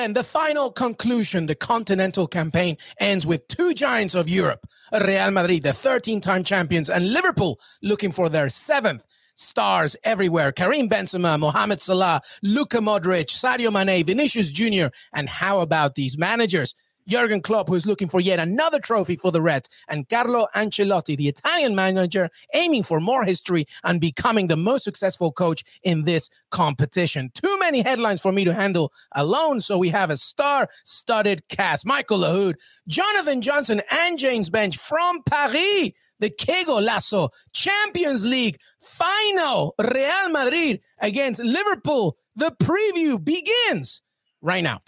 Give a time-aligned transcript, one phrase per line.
[0.00, 1.44] Then, the final conclusion.
[1.44, 7.12] The continental campaign ends with two giants of Europe, Real Madrid, the 13-time champions, and
[7.12, 10.52] Liverpool looking for their seventh stars everywhere.
[10.52, 16.74] Karim Benzema, Mohamed Salah, Luka Modric, Sadio Mane, Vinicius Jr., and how about these managers?
[17.06, 21.28] Jurgen Klopp, who's looking for yet another trophy for the Reds, and Carlo Ancelotti, the
[21.28, 27.30] Italian manager, aiming for more history and becoming the most successful coach in this competition.
[27.34, 31.84] Too many headlines for me to handle alone, so we have a star-studded cast.
[31.84, 32.54] Michael Lahoud,
[32.86, 35.90] Jonathan Johnson, and James Benge from Paris.
[36.20, 42.18] The Que Golazo Champions League final, Real Madrid against Liverpool.
[42.36, 44.02] The preview begins
[44.42, 44.80] right now.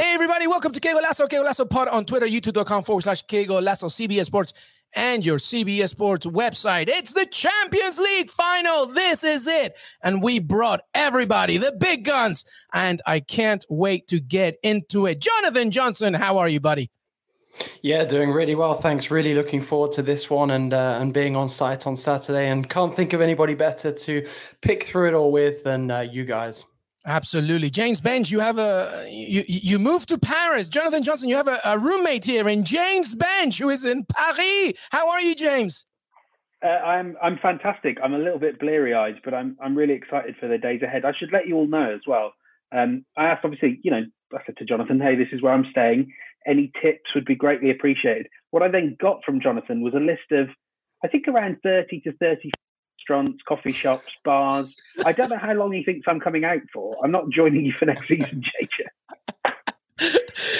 [0.00, 3.44] Hey, everybody, welcome to Que Golazo, Que Golazo Pod on Twitter, youtube.com forward slash Que
[3.44, 4.54] Golazo, CBS Sports,
[4.94, 6.88] and your CBS Sports website.
[6.88, 8.86] It's the Champions League final.
[8.86, 9.76] This is it.
[10.02, 15.20] And we brought everybody, the big guns, and I can't wait to get into it.
[15.20, 16.90] Jonathan Johnson, how are you, buddy?
[17.82, 18.72] Yeah, doing really well.
[18.72, 19.10] Thanks.
[19.10, 22.48] Really looking forward to this one and uh, and being on site on Saturday.
[22.48, 24.26] And can't think of anybody better to
[24.62, 26.64] pick through it all with than uh, you guys.
[27.06, 28.30] Absolutely, James Benge.
[28.30, 30.68] You have a you you moved to Paris.
[30.68, 34.74] Jonathan Johnson, you have a, a roommate here in James Benge, who is in Paris.
[34.90, 35.86] How are you, James?
[36.62, 37.96] Uh, I'm I'm fantastic.
[38.02, 41.06] I'm a little bit bleary eyed, but I'm I'm really excited for the days ahead.
[41.06, 42.34] I should let you all know as well.
[42.72, 44.02] Um, I asked, obviously, you know,
[44.34, 46.12] I said to Jonathan, "Hey, this is where I'm staying.
[46.46, 50.32] Any tips would be greatly appreciated." What I then got from Jonathan was a list
[50.32, 50.48] of,
[51.02, 52.50] I think, around thirty to thirty
[53.00, 54.74] restaurants, coffee shops, bars.
[55.04, 56.94] I don't know how long he thinks I'm coming out for.
[57.02, 58.42] I'm not joining you for next season,
[60.00, 60.16] JJ.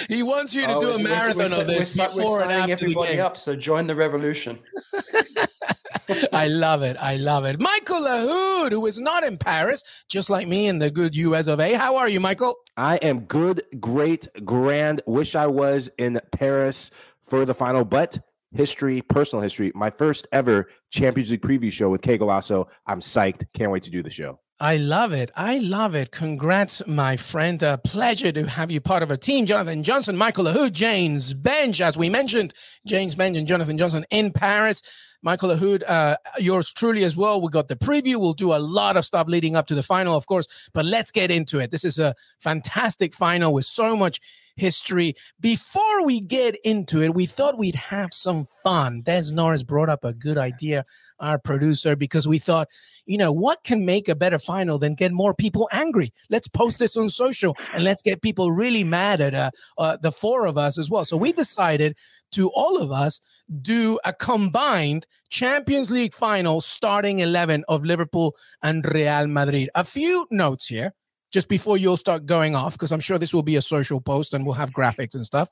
[0.08, 2.52] he wants you to oh, do a marathon we're, we're, of this we're, before and
[2.52, 3.24] after everybody the game.
[3.24, 3.36] up.
[3.36, 4.58] So join the revolution.
[6.32, 6.96] I love it.
[6.98, 7.60] I love it.
[7.60, 11.60] Michael Lahoud, who is not in Paris, just like me in the good US of
[11.60, 11.74] A.
[11.74, 12.56] How are you, Michael?
[12.76, 15.02] I am good, great, grand.
[15.06, 16.90] Wish I was in Paris
[17.22, 18.18] for the final, but
[18.52, 22.66] history, personal history, my first ever Champions League preview show with Que Golazo.
[22.86, 23.46] I'm psyched.
[23.54, 24.40] Can't wait to do the show.
[24.62, 25.30] I love it.
[25.34, 26.10] I love it.
[26.10, 27.62] Congrats, my friend.
[27.62, 29.46] A pleasure to have you part of our team.
[29.46, 32.52] Jonathan Johnson, Michael Lahoud, James Benge, as we mentioned,
[32.86, 34.82] James Benge and Jonathan Johnson in Paris.
[35.22, 37.42] Michael Lahoud, uh, yours truly as well.
[37.42, 38.16] We got the preview.
[38.16, 41.10] We'll do a lot of stuff leading up to the final, of course, but let's
[41.10, 41.70] get into it.
[41.70, 44.20] This is a fantastic final with so much
[44.56, 45.14] history.
[45.40, 49.02] Before we get into it, we thought we'd have some fun.
[49.02, 50.84] Des Norris brought up a good idea,
[51.18, 52.68] our producer, because we thought,
[53.06, 56.12] you know, what can make a better final than get more people angry?
[56.28, 60.12] Let's post this on social and let's get people really mad at uh, uh, the
[60.12, 61.04] four of us as well.
[61.04, 61.96] So we decided
[62.32, 63.20] to all of us
[63.62, 69.70] do a combined Champions League final starting 11 of Liverpool and Real Madrid.
[69.74, 70.92] A few notes here
[71.32, 74.34] just before you'll start going off, because I'm sure this will be a social post
[74.34, 75.48] and we'll have graphics and stuff.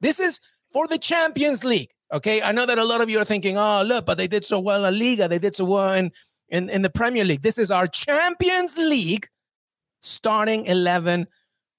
[0.00, 0.40] This is
[0.72, 1.90] for the Champions League.
[2.12, 2.42] Okay.
[2.42, 4.58] I know that a lot of you are thinking, oh, look, but they did so
[4.58, 5.28] well in Liga.
[5.28, 6.10] They did so well in,
[6.48, 7.42] in, in the Premier League.
[7.42, 9.28] This is our Champions League
[10.02, 11.26] starting 11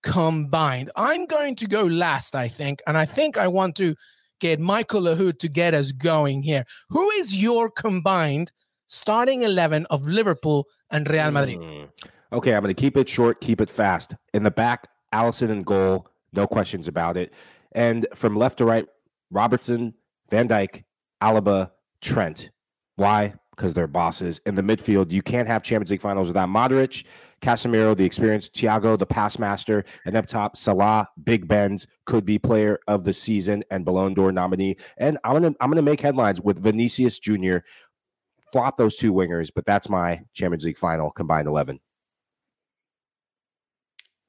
[0.03, 0.91] combined.
[0.95, 2.81] I'm going to go last, I think.
[2.87, 3.95] And I think I want to
[4.41, 6.65] get Michael Lahoud to get us going here.
[6.89, 8.51] Who is your combined
[8.87, 11.59] starting 11 of Liverpool and Real Madrid?
[11.59, 11.89] Mm.
[12.33, 14.15] Okay, I'm going to keep it short, keep it fast.
[14.33, 17.33] In the back, Alisson in goal, no questions about it.
[17.73, 18.85] And from left to right,
[19.29, 19.93] Robertson,
[20.29, 20.83] Van Dijk,
[21.21, 21.71] Alaba,
[22.01, 22.49] Trent.
[22.95, 23.33] Why?
[23.51, 24.41] Because they're bosses.
[24.45, 27.05] In the midfield, you can't have Champions League finals without Modric,
[27.41, 32.37] Casemiro, the experienced, Thiago, the pass master, and up top, Salah, Big Benz, could be
[32.37, 34.77] player of the season and Ballon d'Or nominee.
[34.97, 37.57] And I'm gonna I'm gonna make headlines with Vinicius Jr.
[38.51, 41.79] Flop those two wingers, but that's my Champions League final combined eleven.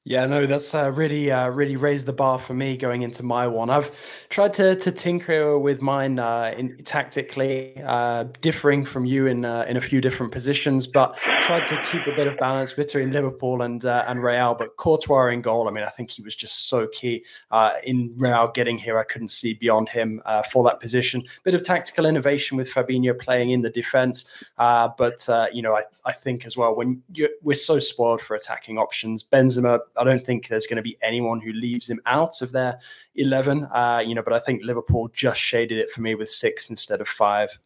[0.05, 3.47] Yeah, no, that's uh, really, uh, really raised the bar for me going into my
[3.47, 3.69] one.
[3.69, 3.89] I've
[4.27, 9.63] tried to to tinker with mine uh, in, tactically, uh, differing from you in uh,
[9.65, 13.61] in a few different positions, but tried to keep a bit of balance between Liverpool
[13.61, 14.53] and uh, and Real.
[14.55, 17.23] But Courtois in goal, I mean, I think he was just so key
[17.85, 18.99] in Real getting here.
[18.99, 20.21] I couldn't see beyond him
[20.51, 21.23] for that position.
[21.43, 24.25] Bit of tactical innovation with Fabinho playing in the defense,
[24.57, 27.01] but you know, I I think as well when
[27.41, 31.39] we're so spoiled for attacking options, Benzema I don't think there's going to be anyone
[31.39, 32.79] who leaves him out of their
[33.15, 33.65] 11.
[33.65, 37.01] Uh, you know, but I think Liverpool just shaded it for me with six instead
[37.01, 37.57] of five.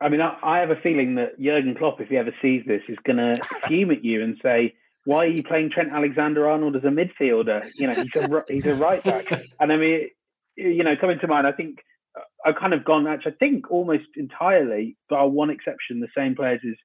[0.00, 2.82] I mean, I, I have a feeling that Jurgen Klopp, if he ever sees this,
[2.88, 4.74] is going to fume at you and say,
[5.04, 7.68] "Why are you playing Trent Alexander-Arnold as a midfielder?
[7.74, 9.30] You know, he's a he's a right back."
[9.60, 10.08] And I mean,
[10.56, 11.80] you know, coming to mind, I think
[12.18, 13.06] uh, I've kind of gone.
[13.06, 16.76] Actually, I think almost entirely, but one exception, the same players as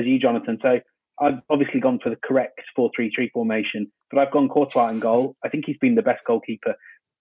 [0.00, 0.58] as you, Jonathan.
[0.62, 0.80] So
[1.20, 5.36] I've obviously gone for the correct four-three-three formation, but I've gone Courtois in goal.
[5.44, 6.74] I think he's been the best goalkeeper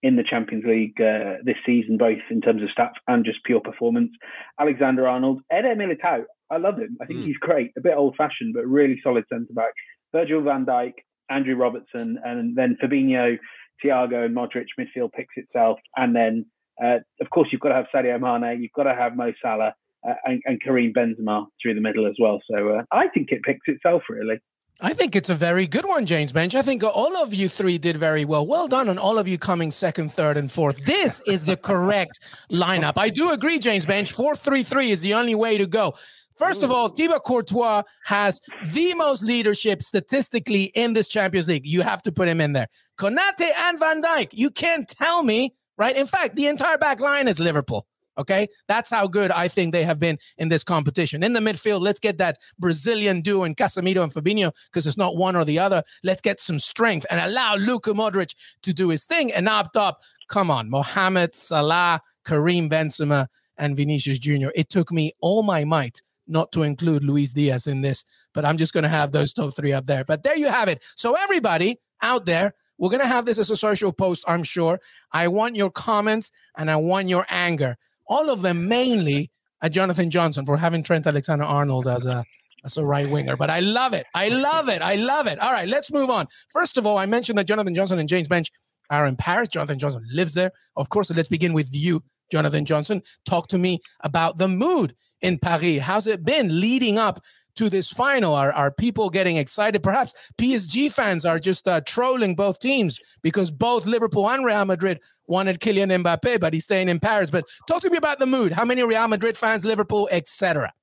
[0.04, 3.60] in the Champions League uh, this season, both in terms of stats and just pure
[3.60, 4.12] performance.
[4.60, 6.98] Alexander Arnold, Eder Militao, I love him.
[7.02, 7.26] I think mm.
[7.26, 7.72] he's great.
[7.78, 9.74] A bit old fashioned, but really solid centre back.
[10.12, 10.94] Virgil van Dijk,
[11.30, 13.38] Andrew Robertson, and then Fabinho,
[13.84, 15.80] Thiago, and Modric midfield picks itself.
[15.96, 16.46] And then,
[16.84, 19.76] uh, of course, you've got to have Sadio Mane, you've got to have Mo Salah,
[20.08, 22.42] uh, and, and Karim Benzema through the middle as well.
[22.50, 24.40] So uh, I think it picks itself, really.
[24.84, 26.56] I think it's a very good one, James Benge.
[26.56, 28.48] I think all of you three did very well.
[28.48, 30.84] Well done on all of you coming second, third, and fourth.
[30.86, 32.20] This is the correct
[32.52, 32.94] lineup.
[32.98, 34.12] I do agree, James Benge.
[34.12, 35.94] 4 3 3 is the only way to go.
[36.36, 38.42] First of all, Thibaut Courtois has
[38.74, 41.68] the most leadership statistically in this Champions League.
[41.68, 42.68] You have to put him in there.
[42.98, 44.30] Konate and Van Dijk.
[44.32, 45.96] You can't tell me, right?
[45.96, 47.86] In fact, the entire back line is Liverpool.
[48.18, 48.48] Okay.
[48.68, 51.24] That's how good I think they have been in this competition.
[51.24, 55.16] In the midfield, let's get that Brazilian duo in Casemiro and Fabinho because it's not
[55.16, 55.84] one or the other.
[56.04, 59.32] Let's get some strength and allow Luka Modric to do his thing.
[59.32, 63.28] And up top, come on, Mohamed Salah, Karim Benzema,
[63.58, 64.50] and Vinicius Jr.
[64.56, 68.58] It took me all my might not to include Luis Diaz in this, but I'm
[68.58, 70.04] just going to have those top three up there.
[70.04, 70.84] But there you have it.
[70.96, 74.80] So, everybody out there, we're going to have this as a social post, I'm sure.
[75.12, 77.78] I want your comments and I want your anger
[78.12, 79.32] all of them mainly
[79.64, 82.26] at Jonathan Johnson for having Trent Alexander Arnold as a
[82.66, 83.38] as a right winger.
[83.38, 84.06] But I love it.
[84.14, 84.82] I love it.
[84.82, 85.40] I love it.
[85.40, 86.28] All right, let's move on.
[86.50, 88.50] First of all, I mentioned that Jonathan Johnson and James Benge
[88.90, 89.48] are in Paris.
[89.48, 90.52] Jonathan Johnson lives there.
[90.76, 93.02] Of course, let's begin with you, Jonathan Johnson.
[93.26, 95.82] Talk to me about the mood in Paris.
[95.82, 97.22] How's it been leading up
[97.56, 98.34] to this final?
[98.34, 99.84] Are, are people getting excited?
[99.84, 105.00] Perhaps PSG fans are just uh, trolling both teams because both Liverpool and Real Madrid
[105.28, 107.30] wanted Kylian Mbappe, but he's staying in Paris.
[107.30, 108.52] But talk to me about the mood.
[108.52, 110.74] How many Real Madrid fans, Liverpool, etc.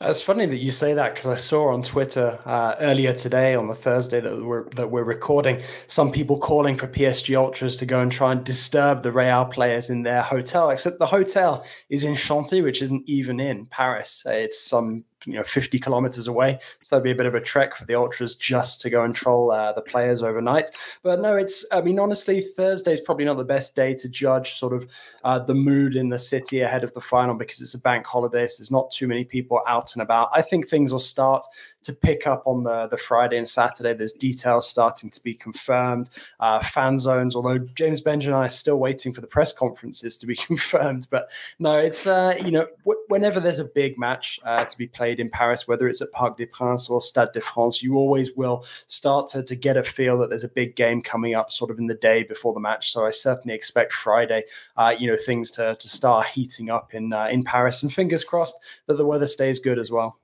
[0.00, 3.68] It's funny that you say that because I saw on Twitter uh, earlier today, on
[3.68, 8.00] the Thursday that we're that we're recording, some people calling for PSG ultras to go
[8.00, 10.70] and try and disturb the Real players in their hotel.
[10.70, 14.22] Except the hotel is in Chantilly, which isn't even in Paris.
[14.26, 16.58] It's some you know 50 kilometers away.
[16.82, 19.14] So that'd be a bit of a trek for the ultras just to go and
[19.14, 20.70] troll uh, the players overnight.
[21.02, 24.54] But no it's i mean honestly thursday is probably not the best day to judge
[24.54, 24.86] sort of
[25.24, 28.46] uh, the mood in the city ahead of the final because it's a bank holiday
[28.46, 30.28] so there's not too many people out and about.
[30.32, 31.44] I think things will start
[31.82, 33.94] to pick up on the, the Friday and Saturday.
[33.94, 36.10] There's details starting to be confirmed.
[36.40, 40.16] Uh, fan zones, although James Benge and I are still waiting for the press conferences
[40.18, 41.06] to be confirmed.
[41.10, 44.86] But no, it's, uh, you know, w- whenever there's a big match uh, to be
[44.86, 48.34] played in Paris, whether it's at Parc des Princes or Stade de France, you always
[48.34, 51.70] will start to, to get a feel that there's a big game coming up sort
[51.70, 52.92] of in the day before the match.
[52.92, 54.44] So I certainly expect Friday,
[54.76, 57.82] uh, you know, things to, to start heating up in, uh, in Paris.
[57.82, 60.18] And fingers crossed that the weather stays good as well.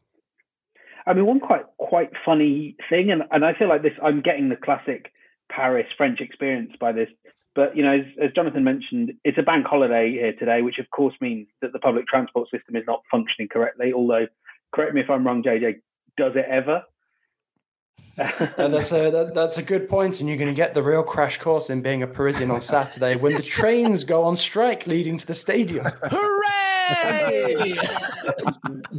[1.07, 3.93] I mean, one quite quite funny thing, and, and I feel like this.
[4.03, 5.13] I'm getting the classic
[5.51, 7.09] Paris French experience by this.
[7.55, 10.91] But you know, as, as, Jonathan mentioned, it's a bank holiday here today, which of
[10.91, 13.93] course means that the public transport system is not functioning correctly.
[13.93, 14.27] Although,
[14.75, 15.81] correct me if I'm wrong, JJ.
[16.17, 16.83] Does it ever?
[18.17, 21.03] And that's a that, that's a good point, and you're going to get the real
[21.03, 25.19] crash course in being a Parisian on Saturday when the trains go on strike leading
[25.19, 25.87] to the stadium.
[26.03, 27.75] Hooray!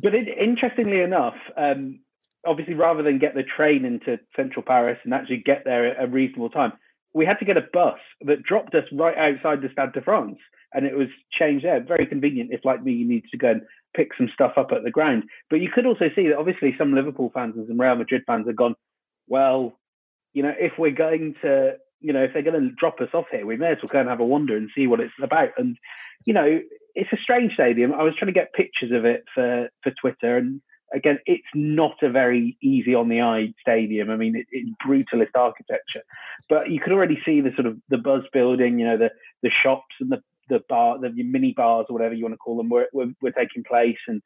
[0.03, 1.99] but it, interestingly enough, um,
[2.45, 6.07] obviously, rather than get the train into central Paris and actually get there at a
[6.07, 6.73] reasonable time,
[7.13, 10.37] we had to get a bus that dropped us right outside the Stade de France,
[10.73, 11.81] and it was changed there.
[11.81, 13.61] Very convenient if, like me, you need to go and
[13.95, 15.23] pick some stuff up at the ground.
[15.49, 18.47] But you could also see that obviously some Liverpool fans and some Real Madrid fans
[18.47, 18.75] have gone
[19.27, 19.77] well,
[20.33, 23.25] you know, if we're going to, you know, if they're going to drop us off
[23.31, 25.49] here, we may as well go and have a wander and see what it's about.
[25.57, 25.77] And,
[26.25, 26.59] you know,
[26.93, 27.93] it's a strange stadium.
[27.93, 30.37] I was trying to get pictures of it for, for Twitter.
[30.37, 30.61] And
[30.93, 34.09] again, it's not a very easy on the eye stadium.
[34.09, 36.03] I mean, it, it's brutalist architecture,
[36.49, 39.09] but you could already see the sort of the buzz building, you know, the,
[39.41, 42.57] the shops and the, the bar, the mini bars or whatever you want to call
[42.57, 43.97] them were, were, were taking place.
[44.07, 44.21] And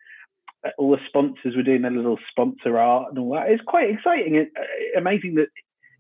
[0.77, 3.49] all the sponsors were doing their little sponsor art and all that.
[3.49, 4.35] It's quite exciting.
[4.35, 5.47] It, uh, amazing that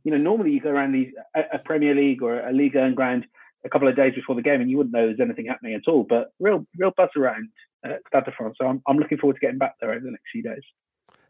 [0.03, 2.95] you know normally you go around these a, a Premier League or a Liga and
[2.95, 3.25] ground
[3.65, 5.87] a couple of days before the game and you wouldn't know there's anything happening at
[5.87, 6.05] all.
[6.07, 7.49] But real real buzz around
[7.85, 8.55] uh, Stade de France.
[8.59, 10.63] So I'm I'm looking forward to getting back there over the next few days.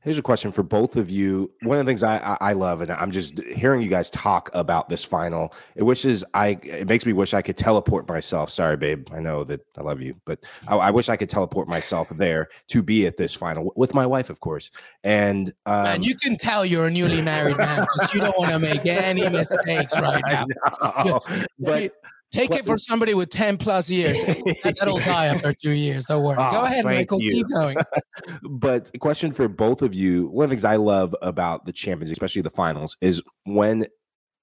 [0.01, 1.51] Here's a question for both of you.
[1.63, 4.87] One of the things I, I love, and I'm just hearing you guys talk about
[4.87, 5.53] this final.
[5.75, 6.57] It wishes I.
[6.63, 8.49] It makes me wish I could teleport myself.
[8.49, 9.07] Sorry, babe.
[9.11, 12.47] I know that I love you, but I, I wish I could teleport myself there
[12.69, 14.71] to be at this final with my wife, of course.
[15.03, 18.51] And um, man, you can tell you're a newly married man because you don't want
[18.51, 20.23] to make any mistakes right
[20.81, 21.19] now.
[21.59, 21.91] But
[22.31, 24.23] Take it for somebody with 10 plus years.
[24.63, 26.05] That'll die after two years.
[26.05, 26.37] Don't worry.
[26.39, 27.19] Oh, Go ahead, Michael.
[27.19, 27.31] You.
[27.31, 27.77] Keep going.
[28.43, 30.27] but question for both of you.
[30.27, 33.87] One of the things I love about the champions, especially the finals, is when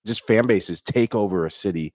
[0.04, 1.92] just fan bases take over a city.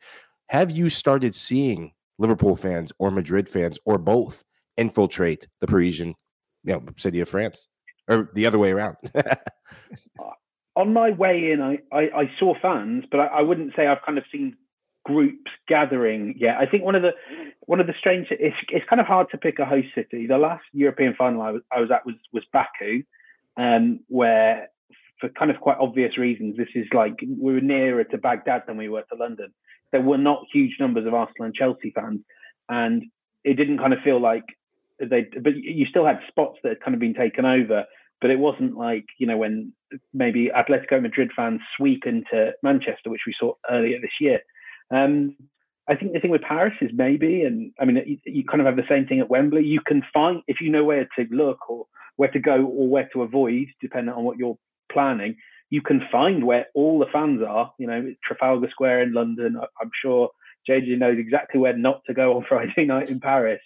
[0.48, 4.44] Have you started seeing Liverpool fans or Madrid fans or both
[4.78, 6.16] infiltrate the Parisian
[6.64, 7.68] you know, city of France?
[8.08, 8.98] Or the other way around?
[10.20, 10.32] Uh,
[10.76, 14.02] on my way in, I, I, I saw fans, but I, I wouldn't say I've
[14.06, 14.58] kind of seen
[15.12, 16.36] groups gathering.
[16.38, 17.12] Yeah i think one of the
[17.62, 20.28] one of the strange it's, it's kind of hard to pick a host city.
[20.28, 23.04] The last european final i was, I was at was was baku
[23.58, 24.70] um, where
[25.20, 28.78] for kind of quite obvious reasons this is like we were nearer to baghdad than
[28.78, 29.54] we were to london.
[29.92, 32.22] There were not huge numbers of arsenal and chelsea fans
[32.70, 33.04] and
[33.44, 34.46] it didn't kind of feel like
[35.00, 37.86] they but you still had spots that had kind of been taken over
[38.22, 39.74] but it wasn't like you know when
[40.14, 44.40] maybe atletico madrid fans sweep into manchester which we saw earlier this year
[44.92, 45.36] um,
[45.90, 48.68] I think the thing with Paris is maybe, and I mean, you, you, kind of
[48.68, 49.64] have the same thing at Wembley.
[49.64, 53.10] You can find, if you know where to look or where to go or where
[53.14, 54.58] to avoid, depending on what you're
[54.92, 55.36] planning,
[55.70, 57.74] you can find where all the fans are.
[57.80, 59.58] You know, Trafalgar Square in London.
[59.82, 60.30] I'm sure
[60.70, 63.62] JJ knows exactly where not to go on Friday night in Paris.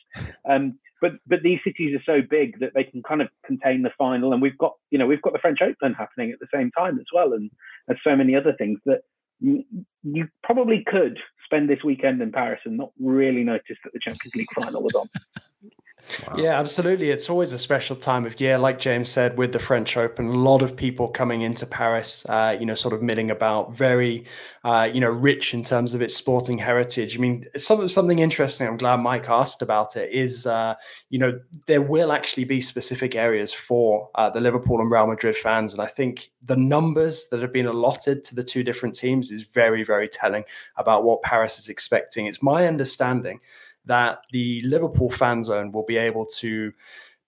[0.50, 3.92] Um, but but these cities are so big that they can kind of contain the
[3.98, 6.72] final, and we've got you know we've got the French Open happening at the same
[6.72, 7.52] time as well, and
[7.88, 9.02] there's so many other things that
[9.40, 14.36] you, probably could spend this weekend in Paris and not really notice that the Champions
[14.36, 15.10] League final was on.
[16.28, 16.38] Wow.
[16.38, 17.10] Yeah, absolutely.
[17.10, 20.28] It's always a special time of year, like James said, with the French Open.
[20.28, 24.26] A lot of people coming into Paris, uh, you know, sort of milling about, very,
[24.64, 27.18] uh, you know, rich in terms of its sporting heritage.
[27.18, 28.68] I mean, some, something interesting.
[28.68, 30.12] I'm glad Mike asked about it.
[30.12, 30.76] Is uh,
[31.10, 35.36] you know, there will actually be specific areas for uh, the Liverpool and Real Madrid
[35.36, 39.32] fans, and I think the numbers that have been allotted to the two different teams
[39.32, 40.44] is very, very telling
[40.78, 42.28] about what Paris is expecting.
[42.28, 43.40] It's my understanding
[43.86, 46.72] that the Liverpool fan zone will be able to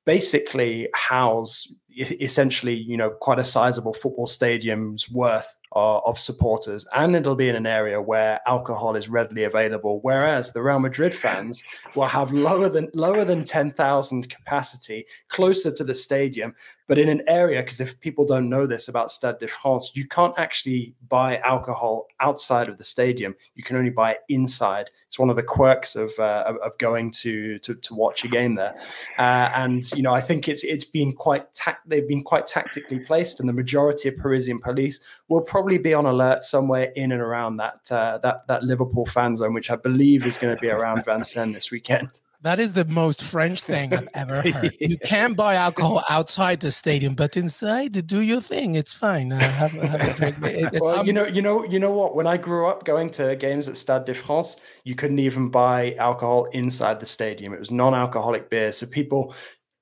[0.05, 7.15] basically house essentially, you know, quite a sizable football stadium's worth uh, of supporters, and
[7.15, 9.99] it'll be in an area where alcohol is readily available.
[10.01, 11.63] Whereas the Real Madrid fans
[11.95, 16.55] will have lower than lower than ten thousand capacity, closer to the stadium,
[16.87, 20.07] but in an area, because if people don't know this about Stade de France, you
[20.07, 23.35] can't actually buy alcohol outside of the stadium.
[23.55, 24.89] You can only buy it inside.
[25.07, 28.55] It's one of the quirks of uh, of going to, to to watch a game
[28.55, 28.75] there.
[29.19, 32.99] Uh, and you know, I think it's it's been quite ta- they've been quite tactically
[32.99, 37.21] placed, and the majority of Parisian police will probably be on alert somewhere in and
[37.21, 40.69] around that uh, that that Liverpool fan zone, which I believe is going to be
[40.69, 42.21] around Vincennes this weekend.
[42.41, 44.77] That is the most French thing I've ever heard.
[44.79, 48.75] You can buy alcohol outside the stadium, but inside, do your thing.
[48.75, 49.31] It's fine.
[49.31, 50.35] Uh, have, have a drink.
[50.43, 52.15] It's, well, you know, you know, you know what?
[52.15, 55.95] When I grew up going to games at Stade de France, you couldn't even buy
[55.95, 57.53] alcohol inside the stadium.
[57.53, 59.33] It was non-alcoholic beer, so people,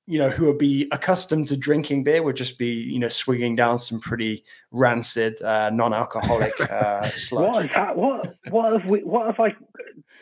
[0.08, 3.56] you know, who would be accustomed to drinking beer would just be, you know, swigging
[3.56, 7.74] down some pretty rancid, uh, non-alcoholic uh, sludge.
[7.74, 7.98] What?
[7.98, 8.36] What?
[8.50, 9.00] What have we?
[9.00, 9.56] What have I?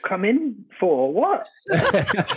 [0.03, 1.11] come in for?
[1.11, 1.47] What?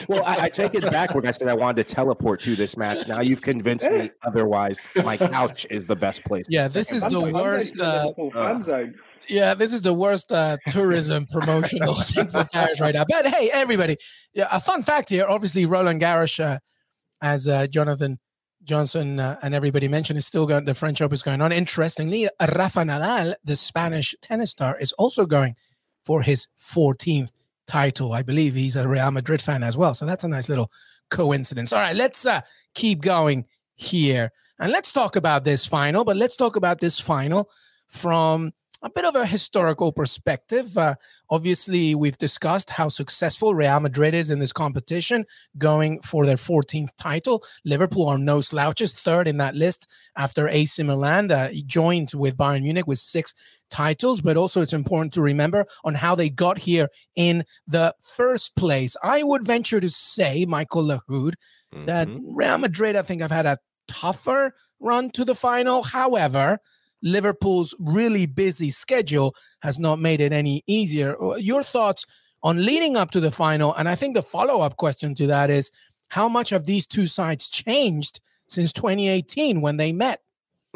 [0.09, 2.77] well, I, I, take it back when I said I wanted to teleport to this
[2.77, 3.07] match.
[3.09, 4.77] Now you've convinced me otherwise.
[4.97, 6.47] My couch is the best place.
[6.49, 7.81] Yeah, this is the worst.
[7.81, 8.13] Uh,
[9.29, 13.05] yeah, this is the worst uh, tourism promotional thing for Paris right now.
[13.09, 13.97] But hey, everybody,
[14.35, 15.27] yeah, a fun fact here.
[15.29, 16.59] Obviously, Roland Garros, uh,
[17.27, 18.19] as uh, Jonathan
[18.63, 20.65] Johnson uh, and everybody mentioned, is still going.
[20.65, 21.53] The French Open is going on.
[21.53, 25.55] Interestingly, Rafa Nadal, the Spanish tennis star, is also going
[26.05, 27.33] for his 14th
[27.67, 28.13] title.
[28.13, 29.95] I believe he's a Real Madrid fan as well.
[29.95, 30.71] So that's a nice little
[31.11, 31.73] coincidence.
[31.73, 32.41] All right, let's uh,
[32.75, 34.31] keep going here.
[34.59, 37.51] And let's talk about this final, but let's talk about this final
[37.89, 38.53] from
[38.87, 40.79] a bit of a historical perspective.
[40.79, 40.95] Uh,
[41.29, 45.25] obviously, we've discussed how successful Real Madrid is in this competition,
[45.59, 47.43] going for their 14th title.
[47.65, 52.63] Liverpool are no slouches, third in that list after AC Milan, uh, joined with Bayern
[52.63, 53.35] Munich with six
[53.71, 58.55] titles, but also it's important to remember on how they got here in the first
[58.55, 58.97] place.
[59.03, 61.35] I would venture to say, Michael Lahoud,
[61.75, 61.87] mm-hmm.
[61.87, 65.83] that Real Madrid, I think, I've had a tougher run to the final.
[65.83, 66.61] However,
[67.03, 71.17] Liverpool's really busy schedule has not made it any easier.
[71.39, 72.07] Your thoughts
[72.43, 73.75] on leading up to the final?
[73.75, 75.71] And I think the follow up question to that is
[76.09, 80.21] how much have these two sides changed since 2018 when they met.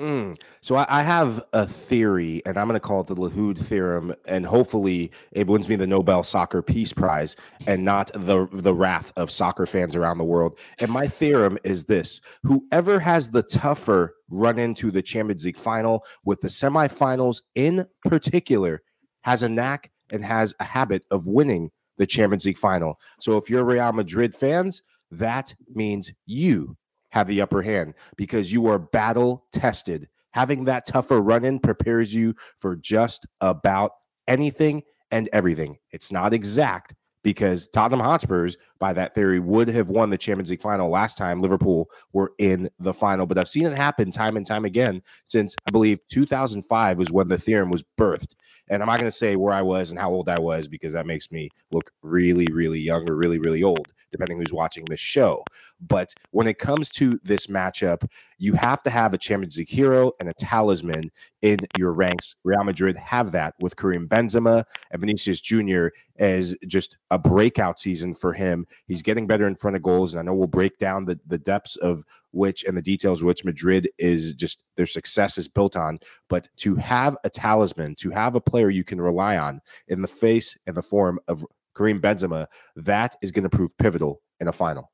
[0.00, 0.40] Mm.
[0.62, 4.14] So I, I, have a theory, and I'm going to call it the Lahoud theorem,
[4.26, 9.12] and hopefully it wins me the Nobel Soccer Peace Prize, and not the the wrath
[9.16, 10.58] of soccer fans around the world.
[10.78, 16.06] And my theorem is this: whoever has the tougher run into the Champions League final,
[16.24, 18.82] with the semifinals in particular,
[19.24, 22.98] has a knack and has a habit of winning the Champions League final.
[23.18, 26.78] So if you're Real Madrid fans, that means you
[27.10, 30.08] have the upper hand because you are battle tested.
[30.32, 33.92] Having that tougher run in prepares you for just about
[34.28, 35.76] anything and everything.
[35.90, 40.62] It's not exact because Tottenham Hotspurs, by that theory, would have won the Champions League
[40.62, 43.26] final last time Liverpool were in the final.
[43.26, 47.28] But I've seen it happen time and time again since I believe 2005 was when
[47.28, 48.34] the theorem was birthed.
[48.68, 50.92] And I'm not going to say where I was and how old I was because
[50.92, 54.96] that makes me look really, really young or really, really old depending who's watching the
[54.96, 55.44] show.
[55.80, 58.06] But when it comes to this matchup,
[58.38, 61.10] you have to have a Champions League hero and a talisman
[61.42, 62.36] in your ranks.
[62.44, 65.88] Real Madrid have that with Karim Benzema and Vinicius Jr.
[66.18, 68.66] as just a breakout season for him.
[68.86, 70.14] He's getting better in front of goals.
[70.14, 73.44] And I know we'll break down the, the depths of which and the details which
[73.44, 75.98] Madrid is just their success is built on.
[76.28, 80.08] But to have a talisman, to have a player you can rely on in the
[80.08, 81.44] face and the form of
[81.76, 82.46] Karim Benzema,
[82.76, 84.90] that is going to prove pivotal in a final.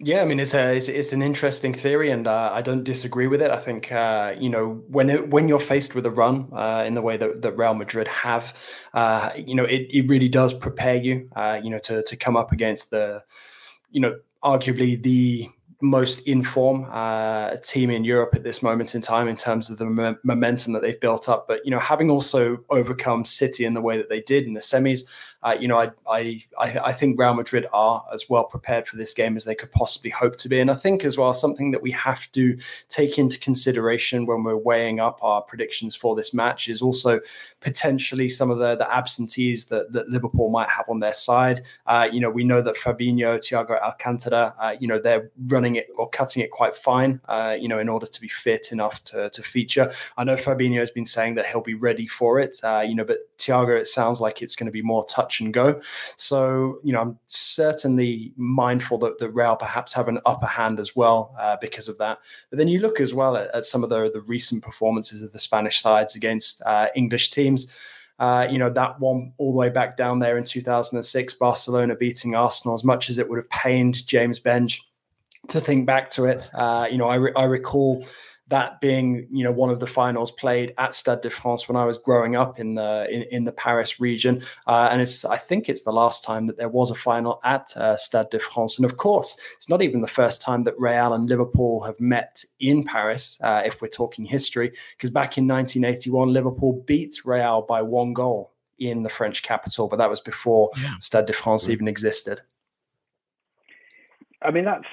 [0.00, 3.28] Yeah, I mean it's a it's, it's an interesting theory, and uh, I don't disagree
[3.28, 3.52] with it.
[3.52, 6.94] I think uh, you know when it, when you're faced with a run uh, in
[6.94, 8.54] the way that, that Real Madrid have,
[8.92, 12.36] uh, you know it, it really does prepare you, uh, you know, to to come
[12.36, 13.22] up against the,
[13.90, 15.48] you know, arguably the
[15.80, 20.16] most inform uh, team in Europe at this moment in time in terms of the
[20.24, 21.46] momentum that they've built up.
[21.46, 24.60] But you know, having also overcome City in the way that they did in the
[24.60, 25.02] semis,
[25.44, 29.12] uh, you know, I, I I think Real Madrid are as well prepared for this
[29.12, 30.58] game as they could possibly hope to be.
[30.58, 32.56] And I think as well something that we have to
[32.88, 37.20] take into consideration when we're weighing up our predictions for this match is also
[37.60, 41.60] potentially some of the the absentees that, that Liverpool might have on their side.
[41.86, 45.88] Uh, you know, we know that Fabinho, Thiago Alcantara, uh, you know, they're running it
[45.98, 47.20] or cutting it quite fine.
[47.28, 49.92] Uh, you know, in order to be fit enough to to feature.
[50.16, 52.58] I know Fabinho has been saying that he'll be ready for it.
[52.64, 55.40] Uh, you know, but Thiago, it sounds like it's going to be more touch touch
[55.40, 55.80] and go.
[56.16, 60.94] So, you know, I'm certainly mindful that the Real perhaps have an upper hand as
[60.96, 62.18] well uh, because of that.
[62.50, 65.32] But then you look as well at, at, some of the, the recent performances of
[65.32, 67.72] the Spanish sides against uh, English teams.
[68.20, 72.36] Uh, you know, that one all the way back down there in 2006, Barcelona beating
[72.36, 74.78] Arsenal, as much as it would have pained James Benge
[75.48, 76.48] to think back to it.
[76.54, 78.06] Uh, you know, I, re- I recall
[78.48, 81.84] that being you know one of the finals played at Stade de France when I
[81.84, 85.68] was growing up in the in, in the Paris region, uh, and it's I think
[85.68, 88.84] it's the last time that there was a final at uh, Stade de France, and
[88.84, 92.84] of course it's not even the first time that Real and Liverpool have met in
[92.84, 98.12] Paris, uh, if we're talking history, because back in 1981 Liverpool beat Real by one
[98.12, 100.98] goal in the French capital, but that was before yeah.
[100.98, 102.42] Stade de France even existed.
[104.42, 104.84] I mean that's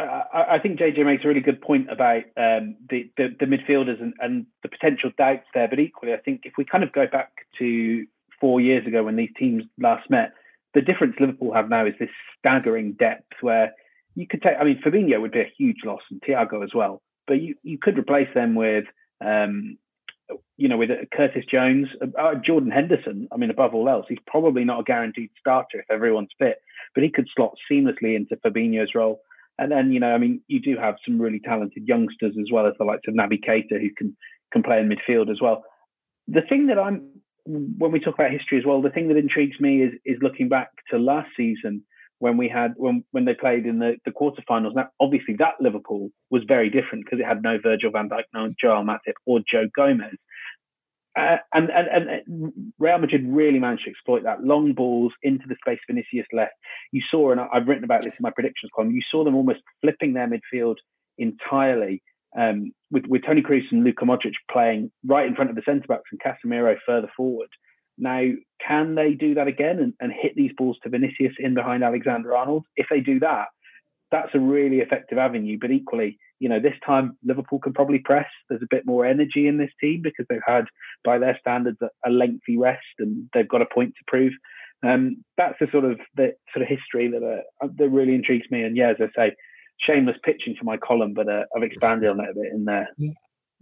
[0.00, 4.00] I, I think JJ makes a really good point about um, the, the, the midfielders
[4.00, 5.68] and, and the potential doubts there.
[5.68, 8.06] But equally, I think if we kind of go back to
[8.40, 10.32] four years ago when these teams last met,
[10.74, 13.72] the difference Liverpool have now is this staggering depth where
[14.14, 14.54] you could take.
[14.60, 17.02] I mean, Fabinho would be a huge loss, and Thiago as well.
[17.26, 18.84] But you, you could replace them with,
[19.24, 19.76] um,
[20.56, 23.28] you know, with Curtis Jones, uh, Jordan Henderson.
[23.32, 26.60] I mean, above all else, he's probably not a guaranteed starter if everyone's fit,
[26.94, 29.20] but he could slot seamlessly into Fabinho's role.
[29.60, 32.66] And then, you know, I mean, you do have some really talented youngsters as well
[32.66, 34.16] as the likes of Naby Keita who can
[34.52, 35.62] can play in midfield as well.
[36.26, 37.10] The thing that I'm
[37.44, 40.48] when we talk about history as well, the thing that intrigues me is is looking
[40.48, 41.84] back to last season
[42.20, 44.74] when we had when when they played in the, the quarterfinals.
[44.74, 48.54] Now, obviously, that Liverpool was very different because it had no Virgil van Dijk, no
[48.58, 50.16] Joel Matip, or Joe Gomez.
[51.20, 55.56] Uh, and, and, and Real Madrid really managed to exploit that long balls into the
[55.60, 56.54] space Vinicius left.
[56.92, 58.90] You saw, and I've written about this in my predictions column.
[58.92, 60.76] You saw them almost flipping their midfield
[61.18, 62.02] entirely,
[62.38, 65.86] um, with with Toni Kroos and Luka Modric playing right in front of the centre
[65.88, 67.48] backs and Casemiro further forward.
[67.98, 68.22] Now,
[68.66, 72.34] can they do that again and, and hit these balls to Vinicius in behind Alexander
[72.34, 72.64] Arnold?
[72.76, 73.48] If they do that,
[74.10, 75.58] that's a really effective avenue.
[75.60, 78.26] But equally, you know, this time Liverpool can probably press.
[78.48, 80.64] There's a bit more energy in this team because they've had,
[81.04, 84.32] by their standards, a, lengthy rest and they've got a point to prove.
[84.82, 88.62] Um, that's the sort of the sort of history that uh, that really intrigues me.
[88.62, 89.36] And yeah, as I say,
[89.78, 92.88] shameless pitching for my column, but uh, I've expanded on it a bit in there.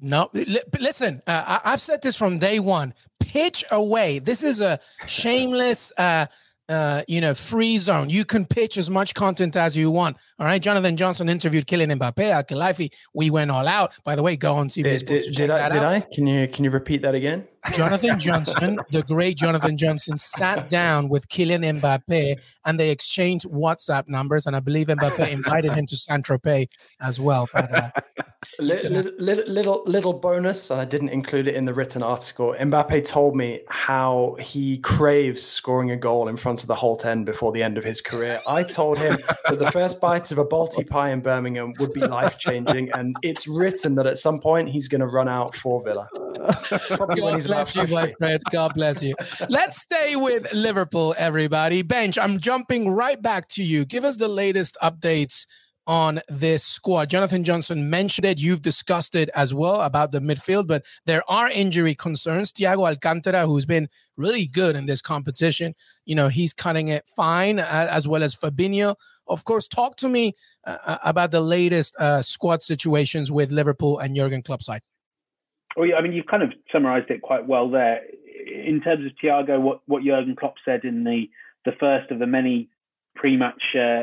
[0.01, 0.31] No,
[0.79, 2.95] listen, uh, I've said this from day one.
[3.19, 4.21] Pitch away.
[4.21, 5.93] This is a shameless
[6.68, 8.11] uh, uh, you know, free zone.
[8.11, 10.16] You can pitch as much content as you want.
[10.38, 10.61] All right.
[10.61, 12.92] Jonathan Johnson interviewed Kylian Mbappe at Khalifi.
[13.14, 13.92] We went all out.
[14.04, 15.04] By the way, go on CBS.
[15.04, 15.68] Did, did, did I?
[15.68, 16.00] Did I?
[16.00, 17.46] Can you can you repeat that again?
[17.73, 24.09] Jonathan Johnson, the great Jonathan Johnson, sat down with Kylian Mbappe and they exchanged WhatsApp
[24.09, 24.47] numbers.
[24.47, 26.68] And I believe Mbappe invited him to Saint Tropez
[27.01, 27.49] as well.
[27.53, 27.90] But, uh,
[28.59, 32.55] little, little, little, little bonus, and I didn't include it in the written article.
[32.59, 37.27] Mbappe told me how he craves scoring a goal in front of the Holte End
[37.27, 38.40] before the end of his career.
[38.49, 39.18] I told him
[39.49, 43.16] that the first bite of a Balti pie in Birmingham would be life changing, and
[43.23, 46.09] it's written that at some point he's going to run out for Villa.
[47.14, 48.42] He's bless you, my friend.
[48.51, 49.14] God bless you.
[49.48, 51.83] Let's stay with Liverpool, everybody.
[51.83, 53.85] Benge, I'm jumping right back to you.
[53.85, 55.46] Give us the latest updates
[55.88, 57.09] on this squad.
[57.09, 58.38] Jonathan Johnson mentioned it.
[58.38, 62.53] You've discussed it as well about the midfield, but there are injury concerns.
[62.53, 65.74] Thiago Alcantara, who's been really good in this competition,
[66.05, 68.96] you know, he's cutting it fine, as well as Fabinho.
[69.29, 70.35] Of course, talk to me
[70.66, 74.83] uh, uh, about the latest uh, squad situations with Liverpool and Jurgen Klopp's side.
[75.79, 78.01] Well, I mean, you've kind of summarised it quite well there.
[78.53, 81.31] In terms of Thiago, what what Jurgen Klopp said in the
[81.64, 82.69] the first of the many
[83.14, 84.03] pre-match uh,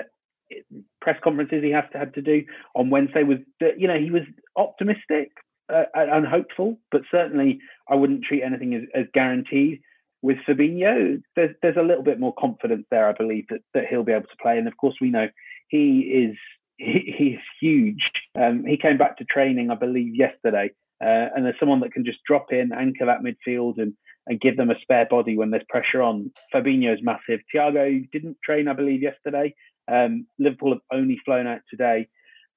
[1.02, 4.10] press conferences he has to had to do on Wednesday was that you know he
[4.10, 4.24] was
[4.56, 5.32] optimistic
[5.68, 7.60] uh, and hopeful, but certainly
[7.90, 9.82] I wouldn't treat anything as, as guaranteed.
[10.22, 14.04] With Fabinho, there's there's a little bit more confidence there, I believe that that he'll
[14.04, 15.28] be able to play, and of course we know
[15.68, 16.38] he is
[16.78, 18.12] he, he's huge.
[18.34, 20.72] Um, he came back to training, I believe, yesterday
[21.04, 23.94] uh, and there's someone that can just drop in, anchor that midfield, and
[24.28, 26.32] and give them a spare body when there's pressure on.
[26.54, 27.42] Fabinho's massive.
[27.54, 29.54] Thiago didn't train, I believe, yesterday.
[29.88, 32.08] Um, Liverpool have only flown out today,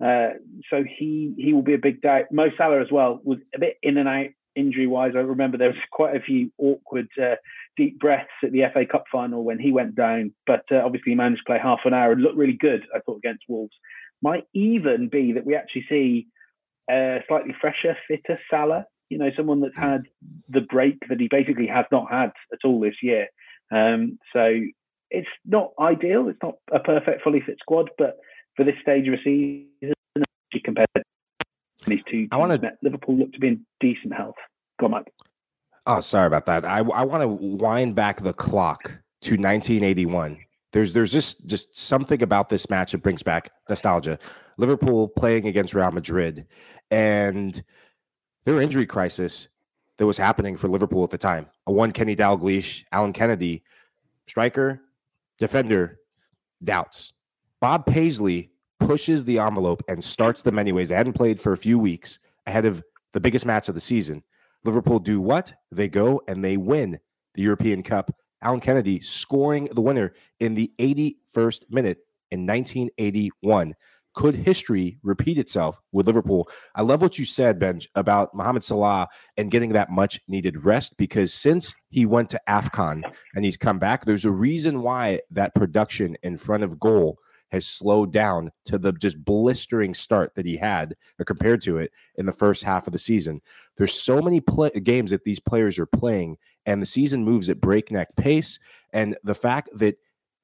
[0.02, 0.30] uh,
[0.70, 2.22] so he he will be a big day.
[2.32, 5.12] Mo Salah as well was a bit in and out injury wise.
[5.14, 7.36] I remember there was quite a few awkward uh,
[7.76, 11.16] deep breaths at the FA Cup final when he went down, but uh, obviously he
[11.16, 12.84] managed to play half an hour and looked really good.
[12.94, 13.74] I thought against Wolves.
[14.22, 16.26] Might even be that we actually see
[16.90, 18.86] a slightly fresher, fitter Salah.
[19.10, 20.02] You know, someone that's had
[20.48, 23.28] the break that he basically has not had at all this year.
[23.70, 24.60] Um, so
[25.10, 26.28] it's not ideal.
[26.28, 28.16] It's not a perfect, fully fit squad, but
[28.56, 29.94] for this stage of a season,
[30.64, 31.02] compared to
[31.86, 34.34] these two, I want to Liverpool look to be in decent health.
[34.80, 35.12] Go on, Mike.
[35.86, 36.64] Oh, sorry about that.
[36.64, 38.88] I I want to wind back the clock
[39.22, 40.38] to 1981.
[40.72, 44.18] There's there's just just something about this match that brings back nostalgia.
[44.58, 46.46] Liverpool playing against Real Madrid,
[46.90, 47.62] and
[48.44, 49.48] their injury crisis
[49.96, 51.46] that was happening for Liverpool at the time.
[51.66, 53.62] A one Kenny Dalglish, Alan Kennedy,
[54.26, 54.80] striker,
[55.38, 55.98] defender,
[56.62, 57.12] doubts.
[57.60, 60.88] Bob Paisley pushes the envelope and starts them anyways.
[60.88, 64.22] They hadn't played for a few weeks ahead of the biggest match of the season.
[64.64, 65.52] Liverpool do what?
[65.72, 66.98] They go and they win
[67.34, 68.10] the European Cup.
[68.42, 71.98] Alan Kennedy scoring the winner in the 81st minute
[72.30, 73.74] in 1981
[74.18, 76.48] could history repeat itself with Liverpool?
[76.74, 80.96] I love what you said, Ben, about Mohamed Salah and getting that much needed rest
[80.96, 83.04] because since he went to AFCON
[83.36, 87.18] and he's come back, there's a reason why that production in front of goal
[87.52, 92.26] has slowed down to the just blistering start that he had compared to it in
[92.26, 93.40] the first half of the season.
[93.76, 96.36] There's so many play- games that these players are playing,
[96.68, 98.60] and the season moves at breakneck pace.
[98.92, 99.96] And the fact that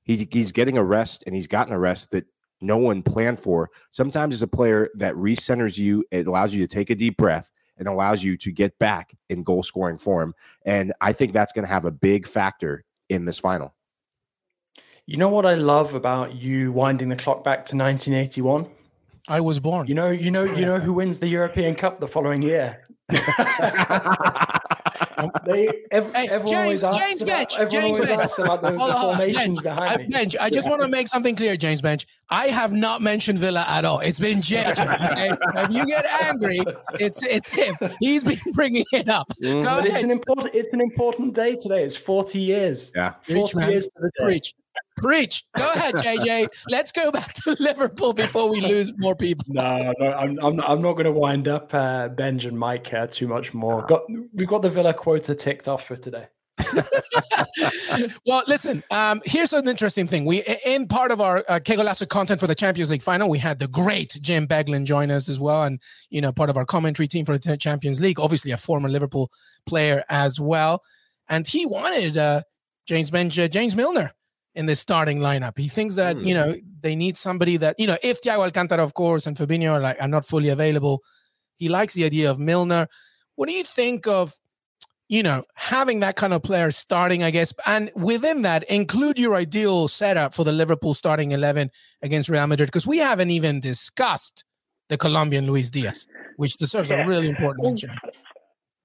[0.05, 2.25] he, he's getting a rest and he's gotten a rest that
[2.63, 3.69] no one planned for.
[3.91, 7.53] Sometimes as a player that recenters you, it allows you to take a deep breath
[7.77, 10.35] and allows you to get back in goal scoring form.
[10.65, 13.75] And I think that's going to have a big factor in this final.
[15.05, 18.67] You know what I love about you winding the clock back to 1981?
[19.29, 19.89] I was born.
[19.89, 22.89] You know, you know, you know who wins the European Cup the following year.
[25.47, 28.39] they, ev- hey, James, James about, Benge, James Benge.
[28.45, 30.09] about the, the formations Bench, behind me.
[30.09, 32.05] Benge, I just want to make something clear, James Benge.
[32.31, 34.01] I have not mentioned Villa at all.
[34.01, 34.75] It's been JJ.
[35.15, 35.31] Okay?
[35.57, 36.61] if you get angry,
[36.99, 37.77] it's it's him.
[38.01, 39.33] He's been bringing it up.
[39.43, 39.65] Mm.
[39.65, 41.85] But it's an important it's an important day today.
[41.85, 42.93] It's forty years.
[42.95, 44.25] Yeah, 40 Preach, years to the day.
[44.25, 44.55] Preach.
[44.97, 45.45] Preach.
[45.57, 46.49] Go ahead, JJ.
[46.69, 49.45] Let's go back to Liverpool before we lose more people.
[49.49, 53.07] No, no, I'm, I'm, I'm not going to wind up uh, Benge and Mike uh,
[53.07, 53.85] too much more.
[53.87, 56.27] Got we've got the Villa quota ticked off for today.
[58.27, 58.83] well, listen.
[58.91, 60.25] Um, here's an interesting thing.
[60.25, 63.39] We, in part of our uh, Que Golazo content for the Champions League final, we
[63.39, 66.65] had the great Jim Beglin join us as well, and you know, part of our
[66.65, 68.21] commentary team for the Champions League.
[68.21, 69.31] Obviously, a former Liverpool
[69.67, 70.83] player as well,
[71.29, 72.43] and he wanted uh,
[72.87, 74.13] James Benge, uh, James Milner
[74.55, 75.59] in this starting lineup.
[75.59, 76.27] He thinks that mm.
[76.27, 79.73] you know they need somebody that you know if Thiago Alcantara, of course, and Fabinho
[79.73, 81.03] are like are not fully available.
[81.57, 82.89] He likes the idea of Milner.
[83.37, 84.35] What do you think of
[85.09, 89.35] you know, having that kind of player starting, I guess, and within that, include your
[89.35, 91.71] ideal setup for the Liverpool starting 11
[92.03, 94.45] against Real Madrid, because we haven't even discussed
[94.89, 97.05] the Colombian Luis Diaz, which deserves yeah.
[97.05, 97.91] a really important mention.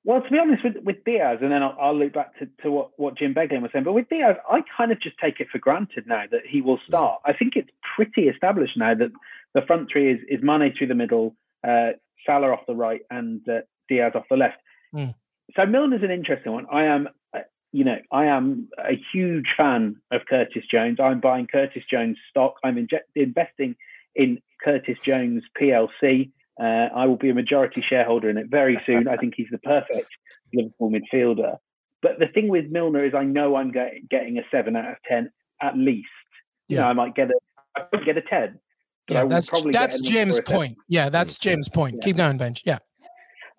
[0.09, 2.71] Well, to be honest with, with Diaz, and then I'll, I'll look back to, to
[2.71, 5.49] what, what Jim Beglin was saying, but with Diaz, I kind of just take it
[5.51, 7.21] for granted now that he will start.
[7.25, 9.11] I think it's pretty established now that
[9.53, 11.91] the front three is, is Mane through the middle, uh,
[12.25, 14.57] Salah off the right, and uh, Diaz off the left.
[14.95, 15.13] Mm
[15.55, 16.65] so Milner's an interesting one.
[16.71, 17.39] I am, uh,
[17.71, 20.99] you know, I am a huge fan of Curtis Jones.
[20.99, 22.55] I'm buying Curtis Jones stock.
[22.63, 23.75] I'm inject- investing
[24.15, 26.31] in Curtis Jones PLC.
[26.59, 29.07] Uh, I will be a majority shareholder in it very soon.
[29.07, 30.09] I think he's the perfect
[30.53, 31.57] Liverpool midfielder.
[32.01, 34.97] But the thing with Milner is, I know I'm get, getting a seven out of
[35.07, 36.07] ten at least.
[36.67, 36.77] Yeah.
[36.77, 37.33] You know, I might get a,
[37.77, 38.59] I might get a ten.
[39.09, 40.77] Yeah, that's that's Jim's point.
[40.87, 41.95] Yeah, that's Jim's point.
[41.95, 42.05] Yeah.
[42.05, 42.61] Keep going, Benge.
[42.63, 42.79] Yeah.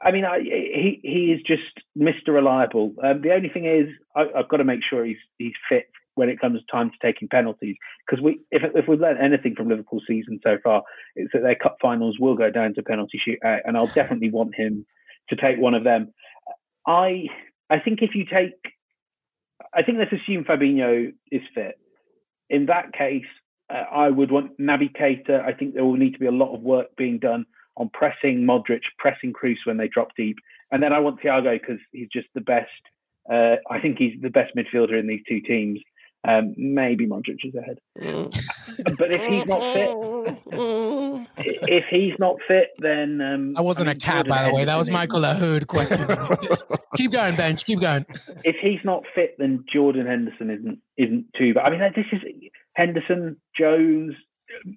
[0.02, 1.62] I mean, I, he he is just
[1.98, 2.28] Mr.
[2.28, 2.94] Reliable.
[3.02, 6.28] Um, the only thing is, I, have got to make sure he's he's fit when
[6.28, 7.76] it comes time to taking penalties.
[8.06, 10.82] Because we, if if we've learned anything from Liverpool season so far,
[11.16, 14.54] it's that their cup finals will go down to penalty shootout, and I'll definitely want
[14.54, 14.86] him
[15.28, 16.12] to take one of them.
[16.86, 17.26] I
[17.68, 18.54] I think if you take,
[19.74, 21.78] I think let's assume Fabinho is fit.
[22.48, 23.24] In that case,
[23.72, 25.44] uh, I would want Naby Keita.
[25.44, 27.46] I think there will need to be a lot of work being done
[27.76, 30.36] on pressing Modric, pressing Kroos when they drop deep.
[30.72, 32.70] And then I want Thiago because he's just the best.
[33.30, 35.80] Uh, I think he's the best midfielder in these two teams.
[36.26, 37.78] Um, maybe Modric is ahead.
[37.98, 38.98] Mm.
[38.98, 41.26] but if he's not fit,
[41.66, 44.66] if he's not fit, then um, that wasn't I mean, a cat, by the way.
[44.66, 46.06] That was Michael Lahoud question.
[46.96, 47.64] keep going, Benge.
[47.64, 48.04] Keep going.
[48.44, 51.54] If he's not fit, then Jordan Henderson isn't isn't too.
[51.54, 51.64] bad.
[51.64, 52.20] I mean, this is
[52.74, 54.14] Henderson, Jones,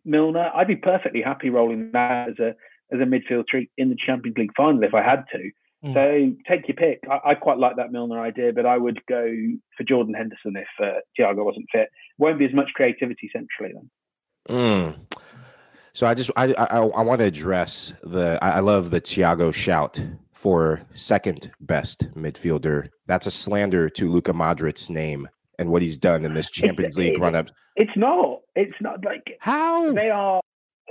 [0.05, 0.49] Milner.
[0.55, 2.55] I'd be perfectly happy rolling that as a
[2.93, 5.51] as a midfield treat in the Champions League final if I had to.
[5.83, 5.93] Mm.
[5.93, 7.03] So take your pick.
[7.09, 9.27] I, I, quite like that Milner idea, but I would go
[9.77, 11.89] for Jordan Henderson if uh, Thiago wasn't fit.
[12.17, 13.89] Won't be as much creativity centrally then.
[14.49, 15.17] Mm.
[15.91, 19.53] So I just I I, I want to address the I, I love the Thiago
[19.53, 22.89] shout for second best midfielder.
[23.07, 25.27] That's a slander to Luka Modric's name
[25.59, 27.49] and what he's done in this Champions it's, League run up.
[27.75, 28.39] It's not.
[28.55, 30.41] It's not like how they are.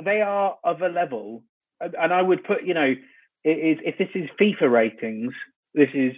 [0.05, 1.45] They are of a level
[1.83, 2.95] and I would put, you know,
[3.45, 5.33] is if this is FIFA ratings,
[5.75, 6.13] this is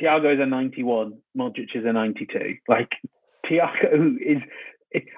[0.00, 2.56] Thiago is a 91, Modric is a 92.
[2.68, 2.90] Like
[3.46, 4.42] Thiago is.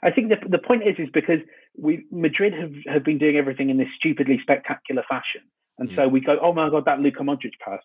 [0.04, 1.40] I think the the point is is because
[1.76, 5.42] we Madrid have, have been doing everything in this stupidly spectacular fashion,
[5.78, 5.96] and mm.
[5.96, 7.80] so we go, oh my god, that Luka Modric pass.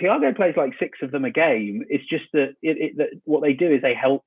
[0.00, 1.84] Thiago plays like six of them a game.
[1.88, 4.24] It's just that, it, it, that what they do is they help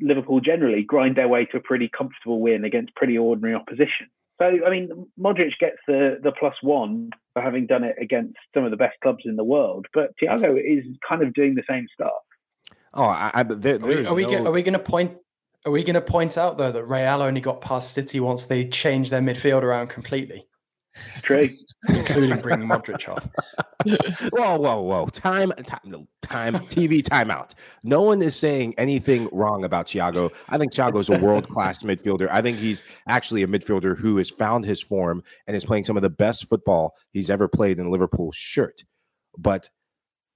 [0.00, 4.08] Liverpool generally grind their way to a pretty comfortable win against pretty ordinary opposition.
[4.40, 8.64] So, I mean, Modric gets the, the plus one for having done it against some
[8.64, 11.86] of the best clubs in the world, but Thiago is kind of doing the same
[11.94, 12.12] stuff.
[12.94, 14.46] Oh, I, I there, are we, are, we no...
[14.46, 15.16] are we going to point?
[15.66, 18.68] Are we going to point out though that Real only got past City once they
[18.68, 20.46] changed their midfield around completely?
[21.22, 21.48] True.
[21.88, 23.28] Including bringing Modric off.
[24.32, 25.06] whoa, whoa, whoa.
[25.06, 27.54] Time, time, time, TV timeout.
[27.82, 30.32] No one is saying anything wrong about Thiago.
[30.48, 32.28] I think Thiago is a world class midfielder.
[32.30, 35.96] I think he's actually a midfielder who has found his form and is playing some
[35.96, 38.84] of the best football he's ever played in Liverpool shirt.
[39.36, 39.68] But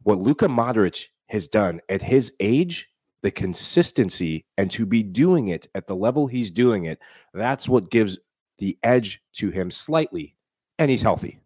[0.02, 2.88] what Luka Modric has done at his age,
[3.22, 6.98] the consistency, and to be doing it at the level he's doing it,
[7.32, 8.18] that's what gives
[8.58, 10.34] the edge to him slightly
[10.78, 11.40] and he's healthy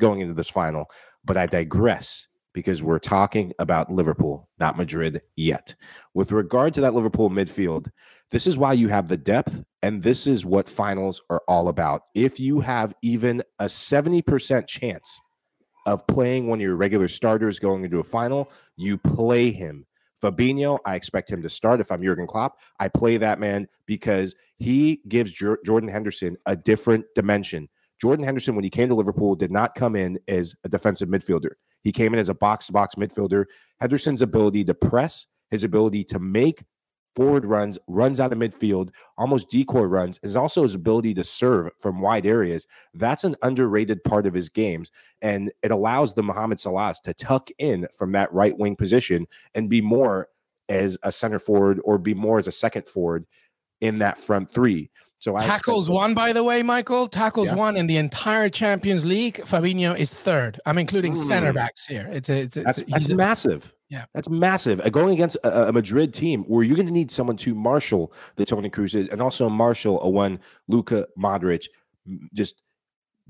[0.00, 0.90] going into this final.
[1.24, 5.74] But I digress because we're talking about Liverpool, not Madrid yet.
[6.14, 7.88] With regard to that Liverpool midfield,
[8.30, 12.02] this is why you have the depth, and this is what finals are all about.
[12.14, 15.20] If you have even a 70% chance
[15.86, 19.86] of playing one of your regular starters going into a final, you play him.
[20.22, 21.80] Fabinho, I expect him to start.
[21.80, 27.04] If I'm Jurgen Klopp, I play that man because he gives Jordan Henderson a different
[27.14, 27.68] dimension.
[28.02, 31.52] Jordan Henderson, when he came to Liverpool, did not come in as a defensive midfielder.
[31.82, 33.44] He came in as a box to box midfielder.
[33.80, 36.64] Henderson's ability to press, his ability to make
[37.14, 41.70] forward runs, runs out of midfield, almost decoy runs, is also his ability to serve
[41.78, 42.66] from wide areas.
[42.92, 44.90] That's an underrated part of his games.
[45.20, 49.70] And it allows the Mohamed Salahs to tuck in from that right wing position and
[49.70, 50.26] be more
[50.68, 53.26] as a center forward or be more as a second forward
[53.80, 54.90] in that front three.
[55.22, 57.06] So I tackles one, by the way, Michael.
[57.06, 57.54] Tackles yeah.
[57.54, 59.36] one in the entire Champions League.
[59.42, 60.58] Fabinho is third.
[60.66, 61.16] I'm including mm.
[61.16, 62.08] center backs here.
[62.10, 63.72] It's a, it's, a, that's, it's that's a, massive.
[63.88, 64.80] Yeah, that's massive.
[64.80, 68.12] Uh, going against a, a, Madrid team where you're going to need someone to marshal
[68.34, 71.68] the Toni Krooses and also marshal a one Luka Modric,
[72.34, 72.60] just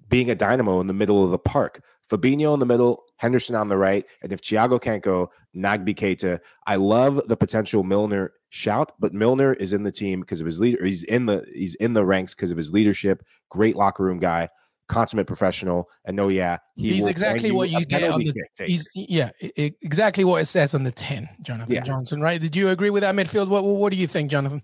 [0.09, 1.85] being a dynamo in the middle of the park.
[2.11, 6.40] Fabinho in the middle, Henderson on the right, and if Thiago can't go, Naby Keita.
[6.66, 10.61] I love the potential Milner shout, but Milner is in the team because of his
[10.61, 10.85] leader.
[10.85, 13.25] He's in the he's in the ranks because of his leadership.
[13.49, 14.49] Great locker room guy,
[14.88, 15.88] consummate professional.
[16.05, 18.35] And no, yeah, he he's exactly what you get on the.
[18.65, 21.83] He's yeah, it, exactly what it says on the ten, Jonathan yeah.
[21.83, 22.21] Johnson.
[22.21, 22.41] Right?
[22.41, 23.49] Did you agree with that midfield?
[23.49, 24.62] What What do you think, Jonathan?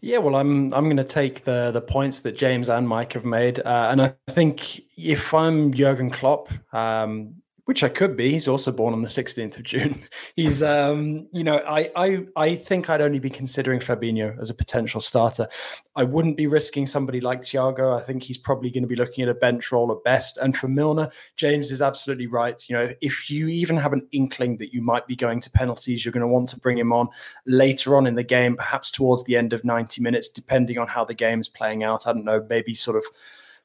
[0.00, 3.24] Yeah, well, I'm I'm going to take the the points that James and Mike have
[3.24, 7.34] made, uh, and I think if I'm Jurgen Klopp, um,
[7.68, 8.30] which I could be.
[8.30, 10.00] He's also born on the 16th of June.
[10.36, 14.54] He's, um, you know, I, I, I think I'd only be considering Fabinho as a
[14.54, 15.46] potential starter.
[15.94, 17.94] I wouldn't be risking somebody like Thiago.
[17.94, 20.38] I think he's probably going to be looking at a bench role at best.
[20.38, 22.58] And for Milner, James is absolutely right.
[22.70, 26.06] You know, if you even have an inkling that you might be going to penalties,
[26.06, 27.08] you're going to want to bring him on
[27.44, 31.04] later on in the game, perhaps towards the end of 90 minutes, depending on how
[31.04, 32.06] the game's playing out.
[32.06, 33.04] I don't know, maybe sort of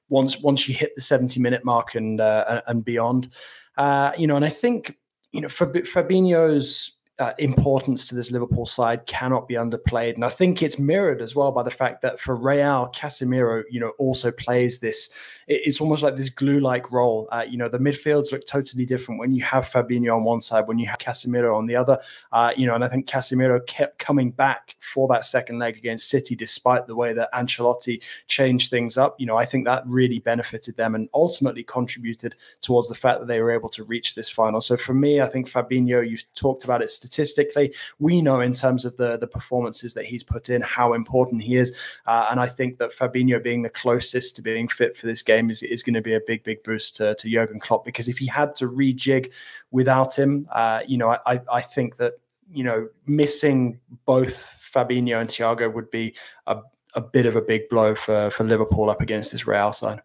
[0.09, 3.29] once once you hit the 70 minute mark and uh, and beyond.
[3.77, 4.97] Uh, you know, and I think
[5.31, 10.15] you know for Fabinho's uh, importance to this Liverpool side cannot be underplayed.
[10.15, 13.79] And I think it's mirrored as well by the fact that for Real, Casemiro, you
[13.79, 15.11] know, also plays this.
[15.47, 17.27] It's almost like this glue-like role.
[17.31, 20.67] Uh, you know, the midfields look totally different when you have Fabinho on one side,
[20.67, 21.99] when you have Casemiro on the other.
[22.31, 26.09] Uh, you know, and I think Casemiro kept coming back for that second leg against
[26.09, 29.19] City, despite the way that Ancelotti changed things up.
[29.19, 33.27] You know, I think that really benefited them and ultimately contributed towards the fact that
[33.27, 34.61] they were able to reach this final.
[34.61, 37.73] So for me, I think Fabinho, you talked about it statistically.
[37.99, 41.57] We know in terms of the the performances that he's put in how important he
[41.57, 45.21] is, uh, and I think that Fabinho being the closest to being fit for this
[45.21, 48.07] game is is going to be a big big boost to, to Jurgen Klopp because
[48.07, 49.31] if he had to rejig
[49.71, 52.13] without him, uh, you know, I I think that
[52.51, 56.15] you know missing both Fabinho and Thiago would be
[56.47, 56.57] a
[56.95, 60.01] a bit of a big blow for for Liverpool up against this Real side.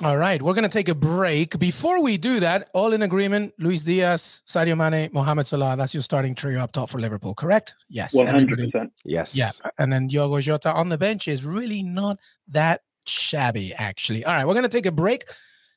[0.00, 1.58] All right, we're going to take a break.
[1.58, 6.02] Before we do that, all in agreement, Luis Diaz, Sadio Mane, Mohamed Salah, that's your
[6.02, 7.74] starting trio up top for Liverpool, correct?
[7.90, 8.16] Yes.
[8.16, 8.90] 100%.
[9.04, 9.36] Yes.
[9.36, 9.50] Yeah.
[9.78, 14.24] And then Diogo Jota on the bench is really not that shabby, actually.
[14.24, 15.24] All right, we're going to take a break.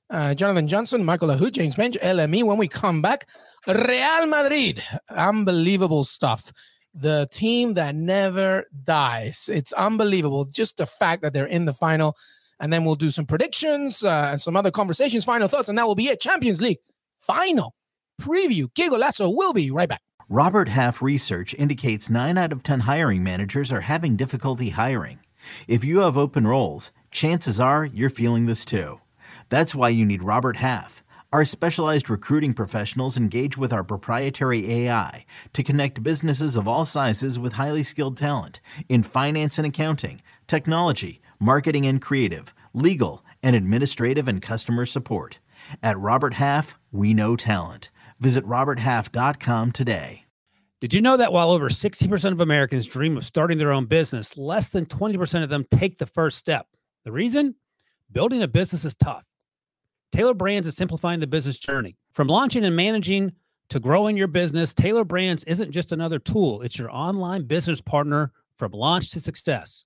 [0.10, 2.44] Uh, Jonathan Johnson, Michael Lahoud, James Benge, LME.
[2.44, 3.28] When we come back,
[3.68, 6.54] Real Madrid, unbelievable stuff.
[6.94, 9.50] The team that never dies.
[9.52, 10.46] It's unbelievable.
[10.46, 12.16] Just the fact that they're in the final
[12.60, 15.86] and then we'll do some predictions uh, and some other conversations, final thoughts, and that
[15.86, 16.20] will be it.
[16.20, 16.80] Champions League
[17.22, 17.74] final
[18.22, 18.68] preview.
[18.74, 20.02] Qué Golazo will be right back.
[20.30, 25.20] Robert Half research indicates nine out of 10 hiring managers are having difficulty hiring.
[25.68, 29.02] If you have open roles, chances are you're feeling this too.
[29.50, 31.04] That's why you need Robert Half.
[31.32, 37.38] Our specialized recruiting professionals engage with our proprietary AI to connect businesses of all sizes
[37.38, 44.28] with highly skilled talent in finance and accounting, technology, marketing and creative, legal, and administrative
[44.28, 45.40] and customer support.
[45.82, 47.90] At Robert Half, we know talent.
[48.20, 50.26] Visit RobertHalf.com today.
[50.82, 54.38] Did you know that while over 60% of Americans dream of starting their own business,
[54.38, 56.68] less than 20% of them take the first step?
[57.06, 57.56] The reason?
[58.12, 59.24] Building a business is tough.
[60.12, 61.98] Tailor Brands is simplifying the business journey.
[62.12, 63.32] From launching and managing
[63.70, 68.32] to growing your business, Tailor Brands isn't just another tool, it's your online business partner
[68.56, 69.86] from launch to success.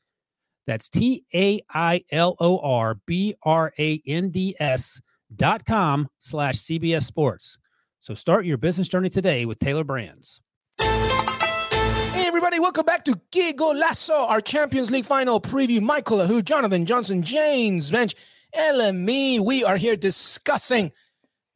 [0.67, 5.01] That's T A I L O R B R A N D S
[5.35, 7.57] dot com slash CBS Sports.
[7.99, 10.41] So start your business journey today with Tailor Brands.
[10.79, 15.81] Hey, everybody, welcome back to Qué Golazo, our Champions League final preview.
[15.81, 18.15] Michael Lahoud, Jonathan Johnson, James Benge,
[18.55, 19.39] LME.
[19.39, 20.91] We are here discussing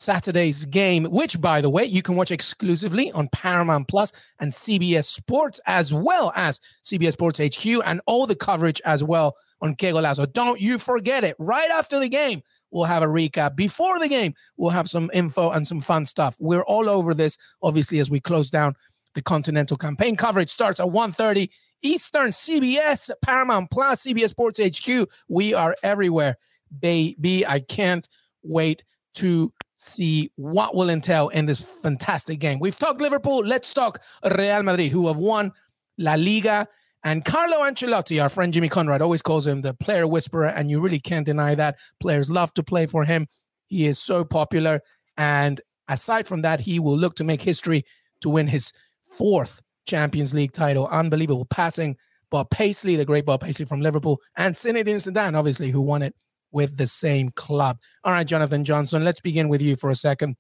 [0.06, 5.06] Saturday's game, which, by the way, you can watch exclusively on Paramount Plus and CBS
[5.06, 9.92] Sports, as well as CBS Sports HQ, and all the coverage as well on Qué
[9.92, 10.32] Golazo.
[10.32, 11.36] Don't you forget it.
[11.40, 13.56] Right after the game, we'll have a recap.
[13.56, 16.36] Before the game, we'll have some info and some fun stuff.
[16.40, 18.76] We're all over this, obviously, as we close down
[19.16, 20.16] the Continental campaign.
[20.16, 21.50] Coverage starts at 1.30
[21.82, 25.10] Eastern, CBS, Paramount Plus, CBS Sports HQ.
[25.28, 26.38] We are everywhere,
[26.80, 27.46] baby.
[27.46, 28.08] I can't
[28.44, 28.84] wait
[29.16, 32.60] to see what will entail in this fantastic game.
[32.60, 33.46] We've talked Liverpool.
[33.46, 34.02] Let's talk
[34.38, 35.52] Real Madrid, who have won
[35.98, 36.68] La Liga.
[37.04, 40.48] And Carlo Ancelotti, our friend Jimmy Conrad, always calls him the player whisperer.
[40.48, 41.78] And you really can't deny that.
[42.00, 43.28] Players love to play for him.
[43.68, 44.82] He is so popular.
[45.18, 47.84] And aside from that, he will look to make history
[48.22, 48.72] to win his
[49.06, 50.88] fourth Champions League title.
[50.88, 51.96] Unbelievable passing.
[52.32, 56.16] Bob Paisley, the great Bob Paisley from Liverpool, and Zinedine Zidane, obviously, who won it
[56.56, 57.78] with the same club.
[58.06, 60.38] All right, Jonathan Johnson, let's begin with you for a second.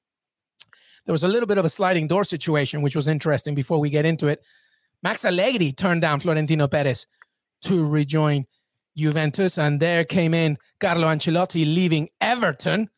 [1.06, 3.90] There was a little bit of a sliding door situation, which was interesting before we
[3.90, 4.42] get into it.
[5.04, 7.06] Max Allegri turned down Florentino Perez
[7.66, 8.46] to rejoin
[8.96, 12.90] Juventus, and there came in Carlo Ancelotti leaving Everton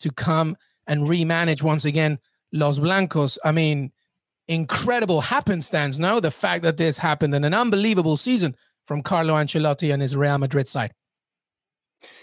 [0.00, 0.54] to come
[0.86, 2.18] and remanage once again
[2.52, 3.38] Los Blancos.
[3.42, 3.90] I mean,
[4.48, 6.20] incredible happenstance, no?
[6.20, 8.54] The fact that this happened in an unbelievable season
[8.84, 10.92] from Carlo Ancelotti and his Real Madrid side.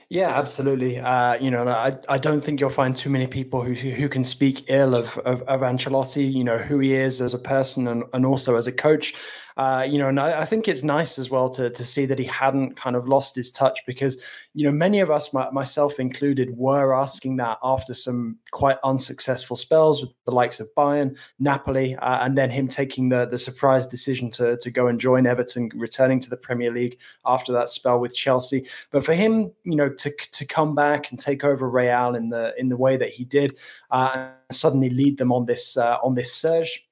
[0.09, 0.99] Yeah, absolutely.
[0.99, 4.23] Uh, you know, I, I don't think you'll find too many people who who can
[4.23, 6.31] speak ill of, of, of Ancelotti.
[6.33, 9.13] You know who he is as a person and, and also as a coach.
[9.57, 12.19] Uh, you know, and I, I, think it's nice as well to to see that
[12.19, 14.21] he hadn't kind of lost his touch because
[14.53, 19.55] you know many of us, my, myself included, were asking that after some quite unsuccessful
[19.55, 23.87] spells with the likes of Bayern, Napoli, uh, and then him taking the the surprise
[23.87, 27.99] decision to to go and join Everton, returning to the Premier League after that spell
[27.99, 28.67] with Chelsea.
[28.91, 32.53] But for him, you know, to to come back and take over Real in the
[32.59, 33.57] in the way that he did,
[33.89, 36.83] uh, and suddenly lead them on this uh, on this surge.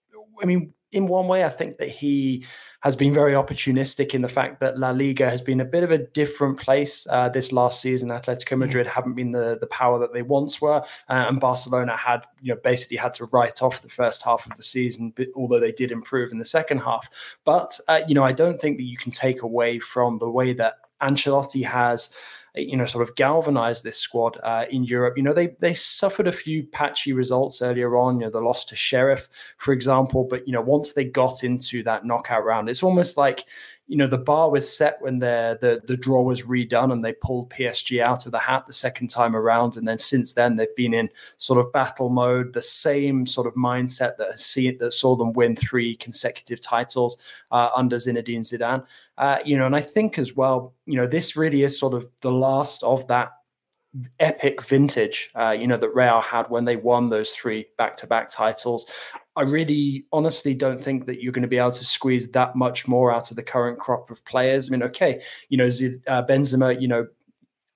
[0.41, 2.46] I mean, in one way, I think that he
[2.82, 5.91] has been very opportunistic in the fact that La Liga has been a bit of
[5.91, 8.10] a different place uh, this last season.
[8.10, 8.58] Atletico.
[8.58, 12.54] Madrid haven't been the the power that they once were, uh, and Barcelona had you
[12.54, 15.91] know basically had to write off the first half of the season, although they did
[15.91, 17.10] improve in the second half.
[17.43, 20.54] But uh, you know, I don't think that you can take away from the way
[20.54, 22.12] that Ancelotti has
[22.56, 25.18] you know, sort of galvanized this squad uh, in Europe.
[25.18, 28.20] You know, they they suffered a few patchy results earlier on.
[28.20, 29.28] You know, the loss to Sheriff,
[29.58, 30.26] for example.
[30.30, 33.45] But you know, once they got into that knockout round, it's almost like
[33.88, 37.14] you know the bar was set when the the the draw was redone and they
[37.14, 40.76] pulled PSG out of the hat the second time around and then since then they've
[40.76, 45.16] been in sort of battle mode the same sort of mindset that see that saw
[45.16, 47.18] them win three consecutive titles
[47.52, 48.84] uh, under Zinedine Zidane
[49.18, 52.10] uh, you know and I think as well you know this really is sort of
[52.22, 53.34] the last of that
[54.20, 58.86] epic vintage, uh, you know, that Real had when they won those three back-to-back titles.
[59.36, 62.88] I really, honestly, don't think that you're going to be able to squeeze that much
[62.88, 64.70] more out of the current crop of players.
[64.70, 67.08] I mean, okay, you know, uh, Benzema, you know,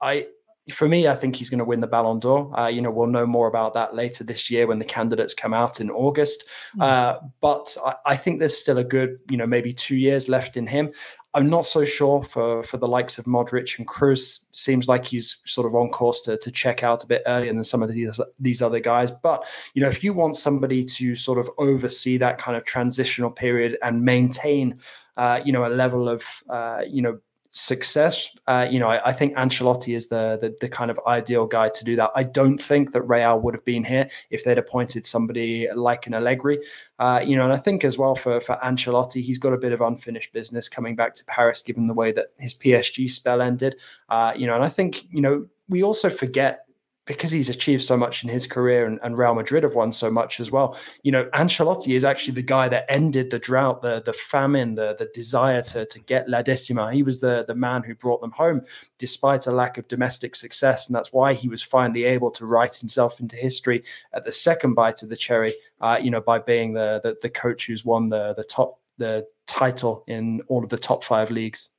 [0.01, 0.27] I
[0.71, 2.57] for me, I think he's going to win the Ballon d'Or.
[2.57, 5.53] Uh, you know, we'll know more about that later this year when the candidates come
[5.53, 6.45] out in August.
[6.77, 6.83] Mm.
[6.83, 10.57] Uh, but I, I, think there's still a good, you know, maybe two years left
[10.57, 10.91] in him.
[11.35, 14.45] I'm not so sure for for the likes of Modric and Kroos.
[14.51, 17.63] Seems like he's sort of on course to to check out a bit earlier than
[17.63, 19.11] some of these these other guys.
[19.11, 23.29] But you know, if you want somebody to sort of oversee that kind of transitional
[23.29, 24.79] period and maintain,
[25.17, 27.19] uh, you know, a level of uh, you know
[27.51, 28.35] success.
[28.47, 31.69] Uh, you know, I, I, think Ancelotti is the, the, the kind of ideal guy
[31.69, 32.11] to do that.
[32.15, 36.13] I don't think that Real would have been here if they'd appointed somebody like an
[36.13, 36.59] Allegri.
[36.99, 39.71] Uh, you know, and I think as well for for Ancelotti, he's got a bit
[39.71, 43.75] of unfinished business coming back to Paris, given the way that his PSG spell ended.
[44.09, 46.65] Uh, you know, and I think you know we also forget
[47.09, 50.11] because he's achieved so much in his career and, and, Real Madrid have won so
[50.11, 50.77] much as well.
[51.01, 54.95] You know, Ancelotti is actually the guy that ended the drought, the the famine, the
[54.97, 56.93] the desire to to get La Decima.
[56.93, 58.61] He was the the man who brought them home
[58.99, 62.75] despite a lack of domestic success, and that's why he was finally able to write
[62.75, 63.83] himself into history
[64.13, 65.55] at the second bite of the cherry.
[65.81, 69.25] Uh, you know, by being the, the the coach who's won the the top the
[69.47, 71.69] title in all of the top five leagues.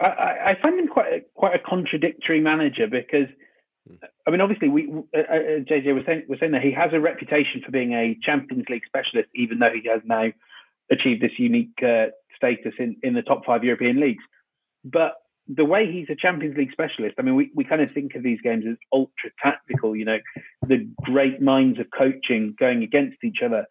[0.00, 0.06] I,
[0.46, 3.28] I find him quite a, quite a contradictory manager because
[4.26, 7.00] I mean, obviously, we uh, uh JJ was saying was saying that he has a
[7.00, 10.32] reputation for being a Champions League specialist, even though he has now
[10.90, 12.06] achieved this unique uh,
[12.36, 14.22] status in, in the top five European leagues.
[14.84, 15.14] But
[15.46, 18.22] the way he's a Champions League specialist, I mean, we, we kind of think of
[18.22, 20.18] these games as ultra tactical, you know,
[20.66, 23.66] the great minds of coaching going against each other.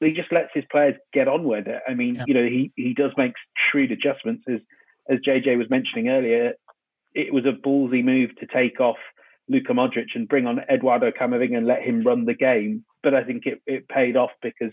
[0.00, 1.82] He just lets his players get on with it.
[1.88, 2.24] I mean, yeah.
[2.26, 3.32] you know, he, he does make
[3.70, 4.44] shrewd adjustments.
[4.48, 4.60] As,
[5.08, 6.52] as JJ was mentioning earlier,
[7.14, 8.98] it was a ballsy move to take off
[9.48, 12.84] Luka Modric and bring on Eduardo Camavinga and let him run the game.
[13.02, 14.72] But I think it, it paid off because,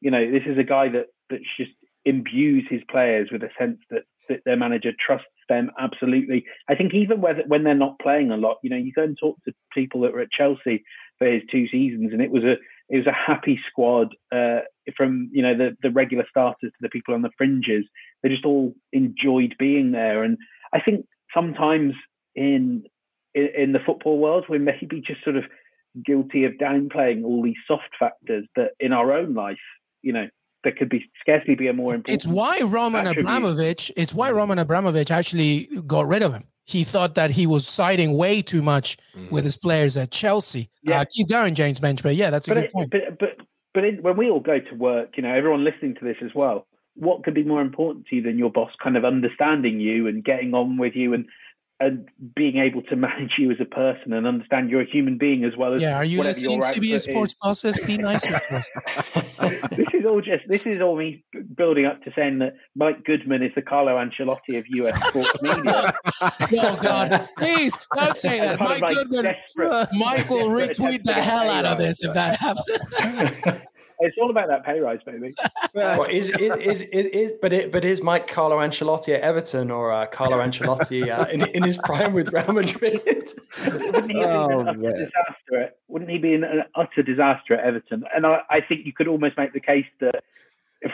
[0.00, 1.72] you know, this is a guy that that just
[2.04, 6.44] imbues his players with a sense that, that their manager trusts them absolutely.
[6.68, 9.16] I think even when, when they're not playing a lot, you know, you go and
[9.18, 10.84] talk to people that were at Chelsea
[11.18, 12.56] for his two seasons, and it was a
[12.88, 14.60] it was a happy squad uh,
[14.96, 17.84] from you know the the regular starters to the people on the fringes.
[18.22, 20.38] They just all enjoyed being there, and
[20.72, 21.94] I think sometimes
[22.34, 22.84] in
[23.36, 25.44] in, in the football world, we're maybe just sort of
[26.04, 29.58] guilty of downplaying all these soft factors that in our own life,
[30.02, 30.28] you know,
[30.64, 32.14] there could be scarcely be a more important.
[32.14, 33.24] It's why Roman attribute.
[33.24, 33.92] Abramovich.
[33.96, 36.44] It's why Roman Abramovich actually got rid of him.
[36.64, 39.30] He thought that he was siding way too much mm.
[39.30, 40.68] with his players at Chelsea.
[40.86, 41.00] Uh, yeah.
[41.00, 42.02] Uh, keep going, James Benge.
[42.02, 42.90] But yeah, that's a but good it, point.
[42.90, 46.04] But, but but in, when we all go to work, you know, everyone listening to
[46.04, 49.04] this as well, what could be more important to you than your boss kind of
[49.04, 51.26] understanding you and getting on with you and
[51.78, 55.44] and being able to manage you as a person and understand you're a human being
[55.44, 55.96] as well as yeah.
[55.96, 57.78] Are you listening, CBS Sports bosses?
[57.86, 58.70] Be nicer to us.
[59.72, 61.24] this is all just this is all me
[61.54, 65.94] building up to saying that Mike Goodman is the Carlo Ancelotti of US sports media.
[66.22, 68.60] oh God, please don't say that.
[68.60, 69.34] Mike Goodman.
[69.92, 73.62] Mike will retweet the hell out of this if that happens.
[74.00, 75.34] It's all about that pay rise, baby.
[75.74, 79.70] well, is, is, is, is, is, but it, but is Mike Carlo Ancelotti at Everton
[79.70, 83.32] or uh, Carlo Ancelotti uh, in, in his prime with Real Madrid?
[83.64, 87.64] Wouldn't he, oh, an utter disaster at, wouldn't he be an, an utter disaster at
[87.64, 88.04] Everton?
[88.14, 90.22] And I, I think you could almost make the case that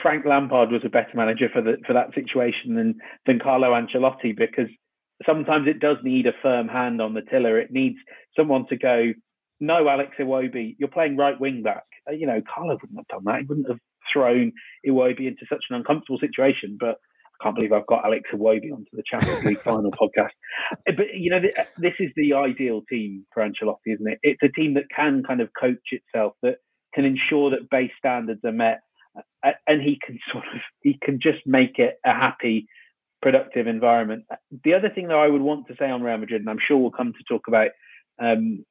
[0.00, 4.36] Frank Lampard was a better manager for the for that situation than than Carlo Ancelotti
[4.36, 4.68] because
[5.26, 7.58] sometimes it does need a firm hand on the tiller.
[7.58, 7.96] It needs
[8.36, 9.12] someone to go,
[9.60, 11.84] no, Alex Iwobi, you're playing right wing back.
[12.08, 13.40] Uh, you know, Carlo wouldn't have done that.
[13.40, 13.78] He wouldn't have
[14.12, 14.52] thrown
[14.86, 16.76] Iwobi into such an uncomfortable situation.
[16.78, 16.96] But
[17.40, 20.30] I can't believe I've got Alex Iwobi onto the Champions League final podcast.
[20.88, 21.40] Uh, but you know,
[21.78, 24.18] this is the ideal team for Ancelotti, isn't it?
[24.22, 26.56] It's a team that can kind of coach itself, that
[26.94, 28.80] can ensure that base standards are met,
[29.16, 32.66] uh, and he can sort of he can just make it a happy,
[33.20, 34.24] productive environment.
[34.64, 36.76] The other thing that I would want to say on Real Madrid, and I'm sure
[36.76, 37.70] we'll come to talk about.
[38.20, 38.64] Um,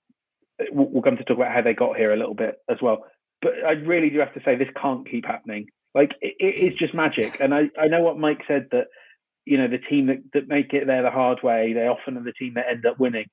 [0.72, 3.04] we'll come to talk about how they got here a little bit as well
[3.42, 5.68] but I really do have to say this can't keep happening.
[5.94, 7.38] Like it, it is just magic.
[7.40, 8.88] And I, I know what Mike said that
[9.46, 12.24] you know the team that, that make it there the hard way, they often are
[12.24, 13.28] the team that end up winning.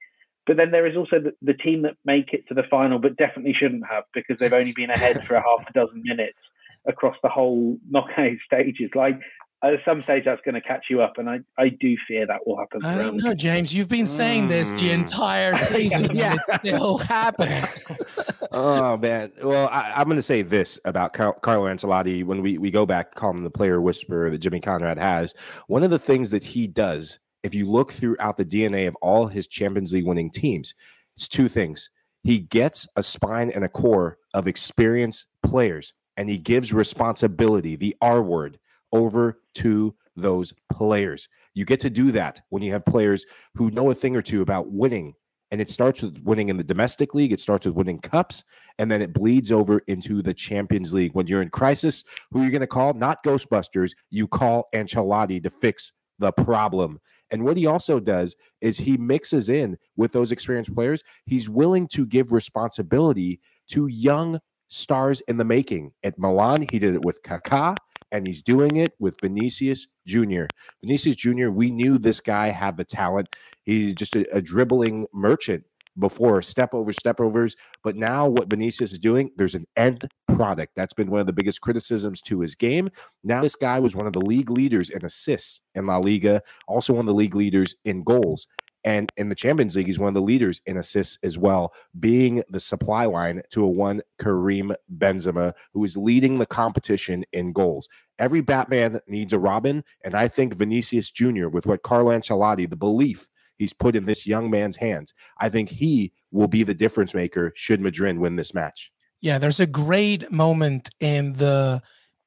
[0.47, 3.17] But then there is also the, the team that make it to the final, but
[3.17, 6.39] definitely shouldn't have because they've only been ahead for a half a dozen minutes
[6.87, 8.91] across the whole knockout stages.
[8.95, 9.21] Like
[9.63, 12.47] at some stage that's going to catch you up, and I, I do fear that
[12.47, 12.85] will happen.
[12.85, 13.75] I don't know, James.
[13.75, 14.49] You've been saying mm.
[14.49, 15.01] this the hmm.
[15.01, 17.65] entire season, yeah, it's still happening.
[18.59, 19.33] oh man.
[19.43, 22.25] Well, I, am going to say this about Car- Carlo Ancelotti.
[22.25, 25.35] When we we go back, call him the player whisperer that Jimmy Conrad has.
[25.67, 29.27] One of the things that he does, if you look throughout the DNA of all
[29.27, 30.75] his Champions League winning teams,
[31.17, 31.91] it's two things.
[32.23, 37.97] He gets a spine and a core of experienced players, and he gives responsibility, the
[38.01, 38.59] R word
[38.93, 41.29] over to those players.
[41.55, 44.43] You get to do that when you have players who know a thing or two
[44.43, 45.15] about winning.
[45.51, 48.45] And it starts with winning in the domestic league, it starts with winning cups,
[48.79, 51.13] and then it bleeds over into the Champions League.
[51.15, 52.93] When you're in crisis, who are you're going to call?
[52.93, 53.93] Not Ghostbusters.
[54.11, 57.01] You call Ancelotti to fix the problem.
[57.31, 61.03] And what he also does is he mixes in with those experienced players.
[61.27, 63.41] He's willing to give responsibility
[63.71, 65.93] to young stars in the making.
[66.03, 67.77] At Milan, he did it with Kaká
[68.13, 70.45] and he's doing it with Vinicius Jr.
[70.83, 73.29] Vinicius Jr., we knew this guy had the talent.
[73.65, 75.65] He's just a, a dribbling merchant
[75.99, 77.57] before step over step overs.
[77.83, 80.73] But now what Vinicius is doing, there's an end product.
[80.77, 82.91] That's been one of the biggest criticisms to his game.
[83.25, 86.93] Now this guy was one of the league leaders in assists in La Liga, also
[86.93, 88.47] one of the league leaders in goals.
[88.85, 92.43] And in the Champions League, he's one of the leaders in assists as well, being
[92.49, 97.89] the supply line to a one Karim Benzema, who is leading the competition in goals.
[98.19, 102.77] Every Batman needs a Robin, and I think Vinicius Jr., with what Carlo Ancelotti, the
[102.77, 107.15] belief he's put in this young man's hands, I think he will be the difference
[107.15, 108.93] maker should Madrid win this match.
[109.21, 111.83] Yeah, there's a great moment in the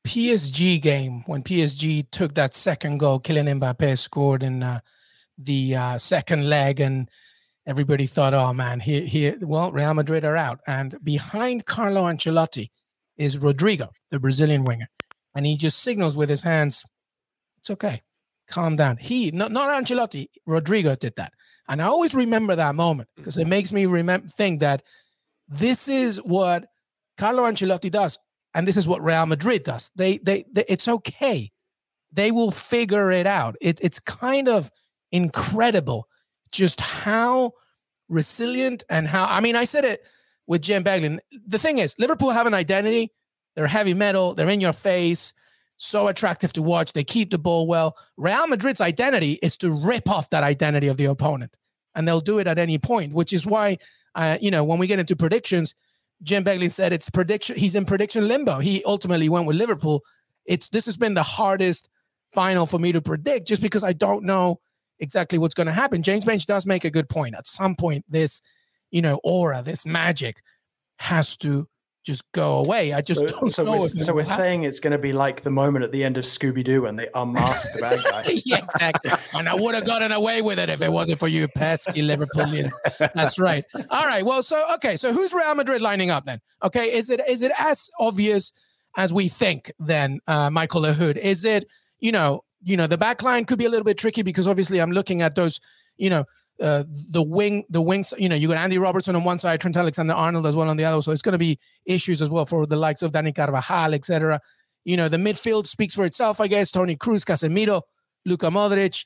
[0.05, 3.21] PSG game when PSG took that second goal.
[3.21, 4.63] Kylian Mbappe scored in.
[4.63, 4.81] Uh,
[5.43, 7.09] the uh, second leg, and
[7.65, 12.69] everybody thought, "Oh man, here, here, well, Real Madrid are out." And behind Carlo Ancelotti
[13.17, 14.87] is Rodrygo, the Brazilian winger,
[15.35, 16.85] and he just signals with his hands,
[17.59, 18.01] "It's okay,
[18.47, 21.33] calm down." He, not not Ancelotti, Rodrygo did that,
[21.67, 24.83] and I always remember that moment because it makes me remember think that
[25.47, 26.65] this is what
[27.17, 28.17] Carlo Ancelotti does,
[28.53, 29.91] and this is what Real Madrid does.
[29.95, 31.51] They, they, they it's okay.
[32.11, 33.55] They will figure it out.
[33.61, 34.71] It, it's kind of
[35.11, 36.07] incredible
[36.51, 37.53] just how
[38.09, 40.03] resilient and how I mean I said it
[40.47, 41.19] with Jim Beglin.
[41.47, 43.11] The thing is, Liverpool have an identity.
[43.55, 44.33] They're heavy metal.
[44.35, 45.33] They're in your face.
[45.77, 46.93] So attractive to watch.
[46.93, 47.97] They keep the ball well.
[48.17, 51.57] Real Madrid's identity is to rip off that identity of the opponent,
[51.95, 53.13] and they'll do it at any point.
[53.13, 53.79] Which is why,
[54.13, 55.73] uh, you know, when we get into predictions,
[56.21, 57.57] Jim Beglin said it's prediction.
[57.57, 58.59] He's in prediction limbo.
[58.59, 60.03] He ultimately went with Liverpool.
[60.45, 61.89] It's this has been the hardest
[62.31, 64.59] final for me to predict, just because I don't know
[65.01, 66.03] exactly what's going to happen.
[66.03, 67.35] James Benge does make a good point.
[67.35, 68.41] At some point, this,
[68.91, 70.41] you know, aura, this magic
[70.99, 71.67] has to
[72.03, 72.93] just go away.
[72.93, 73.71] I just so, don't so know.
[73.73, 76.25] We're, so we're saying it's going to be like the moment at the end of
[76.25, 78.23] Scooby Doo when they unmask the bad guy.
[78.45, 79.11] yeah, exactly.
[79.33, 82.71] and I would have gotten away with it if it wasn't for you pesky Liverpoolians.
[83.13, 83.63] That's right.
[83.89, 84.25] All right.
[84.25, 84.95] Well, so okay.
[84.95, 86.39] So who's Real Madrid lining up then?
[86.63, 88.51] Okay, is it is it as obvious
[88.97, 91.17] as we think then, uh, Michael Lahoud?
[91.17, 91.65] Is it
[91.99, 94.79] you know you know the back line could be a little bit tricky because obviously
[94.79, 95.59] I'm looking at those
[95.97, 96.25] you know
[96.61, 99.75] uh, the wing, the wings, you know, you got Andy Robertson on one side, Trent
[99.75, 101.01] Alexander Arnold as well on the other.
[101.01, 104.39] So it's going to be issues as well for the likes of Dani Carvajal, etc.
[104.85, 106.69] You know, the midfield speaks for itself, I guess.
[106.69, 107.81] Toni Kroos, Casemiro,
[108.25, 109.05] Luka Modric.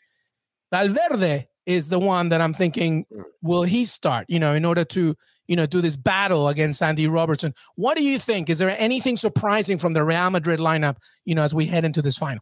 [0.71, 3.23] Valverde is the one that I'm thinking, mm.
[3.41, 5.15] will he start, you know, in order to,
[5.47, 7.53] you know, do this battle against Andy Robertson?
[7.75, 8.49] What do you think?
[8.49, 12.01] Is there anything surprising from the Real Madrid lineup, you know, as we head into
[12.01, 12.41] this final?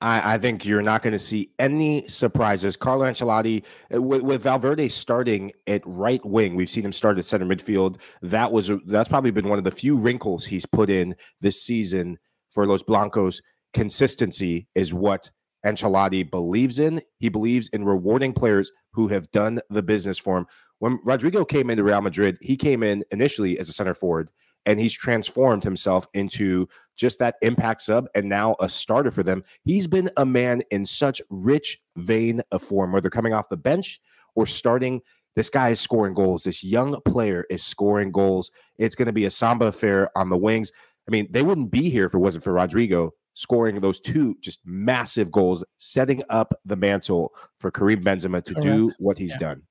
[0.00, 2.76] I, I, think you're not going to see any surprises.
[2.76, 3.62] Carlo Ancelotti,
[3.94, 7.98] uh, with, with, Valverde starting at right wing, we've seen him start at center midfield.
[8.22, 12.18] That was that's probably been one of the few wrinkles he's put in this season
[12.50, 13.40] for Los Blancos.
[13.72, 15.30] Consistency is what
[15.64, 17.00] Ancelotti believes in.
[17.18, 20.46] He believes in rewarding players who have done the business for him.
[20.78, 24.28] When Rodrygo came into Real Madrid, he came in initially as a center forward
[24.66, 29.42] and he's transformed himself into just that impact sub and now a starter for them.
[29.62, 34.00] He's been a man in such rich vein of form, whether coming off the bench
[34.34, 35.00] or starting.
[35.34, 36.44] This guy is scoring goals.
[36.44, 38.50] This young player is scoring goals.
[38.78, 40.72] It's going to be a Samba affair on the wings.
[41.06, 44.60] I mean, they wouldn't be here if it wasn't for Rodrygo scoring those two just
[44.64, 48.66] massive goals, setting up the mantle for Karim Benzema to Correct.
[48.66, 49.38] do what he's yeah.
[49.38, 49.62] done.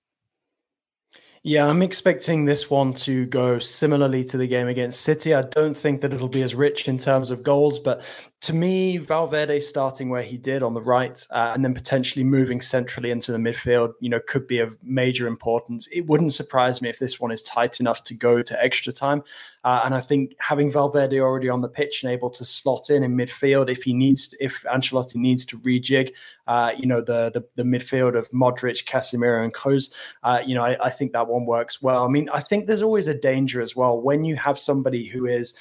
[1.48, 5.36] Yeah, I'm expecting this one to go similarly to the game against City.
[5.36, 8.02] I don't think that it'll be as rich in terms of goals, but
[8.42, 12.62] to me, Valverde starting where he did on the right uh, and then potentially moving
[12.62, 15.88] centrally into the midfield, you know, could be of major importance.
[15.92, 19.24] It wouldn't surprise me if this one is tight enough to go to extra time.
[19.64, 23.02] Uh, and I think having Valverde already on the pitch and able to slot in
[23.02, 26.12] in midfield if he needs, to, if Ancelotti needs to rejig,
[26.46, 30.62] uh, you know, the, the, the midfield of Modric, Casemiro, and Kroos, uh, you know,
[30.62, 32.06] I, I think that one works well.
[32.06, 35.26] I mean, I think there's always a danger as well when you have somebody who
[35.26, 35.56] is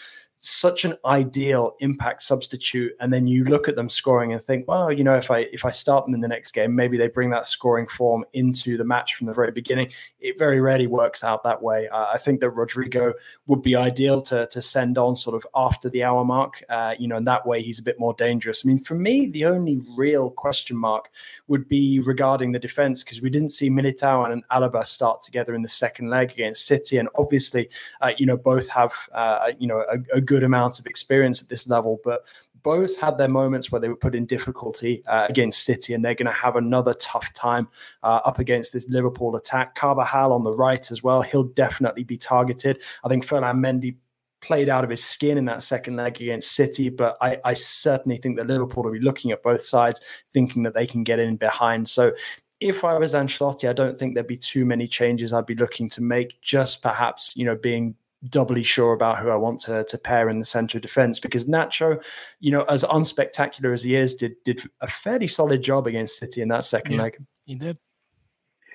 [0.44, 4.92] such an ideal impact substitute and then you look at them scoring and think well
[4.92, 7.30] you know if i if i start them in the next game maybe they bring
[7.30, 9.90] that scoring form into the match from the very beginning.
[10.20, 11.88] It very rarely works out that way.
[11.88, 13.14] Uh, i think that Rodrygo
[13.46, 17.08] would be ideal to to send on sort of after the hour mark uh, you
[17.08, 18.64] know and that way he's a bit more dangerous.
[18.64, 21.10] I mean for me the only real question mark
[21.48, 25.62] would be regarding the defense because we didn't see militao and alaba start together in
[25.62, 27.70] the second leg against city and obviously
[28.02, 31.48] uh, you know both have uh, you know a, a good amount of experience at
[31.48, 32.22] this level, but
[32.62, 36.14] both had their moments where they were put in difficulty uh, against City, and they're
[36.14, 37.68] going to have another tough time
[38.02, 39.74] uh, up against this Liverpool attack.
[39.74, 42.80] Carvajal on the right as well, he'll definitely be targeted.
[43.04, 43.96] I think Ferland Mendy
[44.40, 48.16] played out of his skin in that second leg against City, but I, I certainly
[48.16, 50.00] think that Liverpool will be looking at both sides,
[50.32, 51.88] thinking that they can get in behind.
[51.88, 52.12] So
[52.60, 55.88] if I was Ancelotti, I don't think there'd be too many changes I'd be looking
[55.90, 56.40] to make.
[56.40, 57.94] Just perhaps, you know, being
[58.28, 61.46] doubly sure about who I want to, to pair in the centre of defence because
[61.46, 62.02] Nacho,
[62.40, 66.40] you know, as unspectacular as he is, did did a fairly solid job against City
[66.42, 67.18] in that second yeah, leg.
[67.44, 67.78] He did.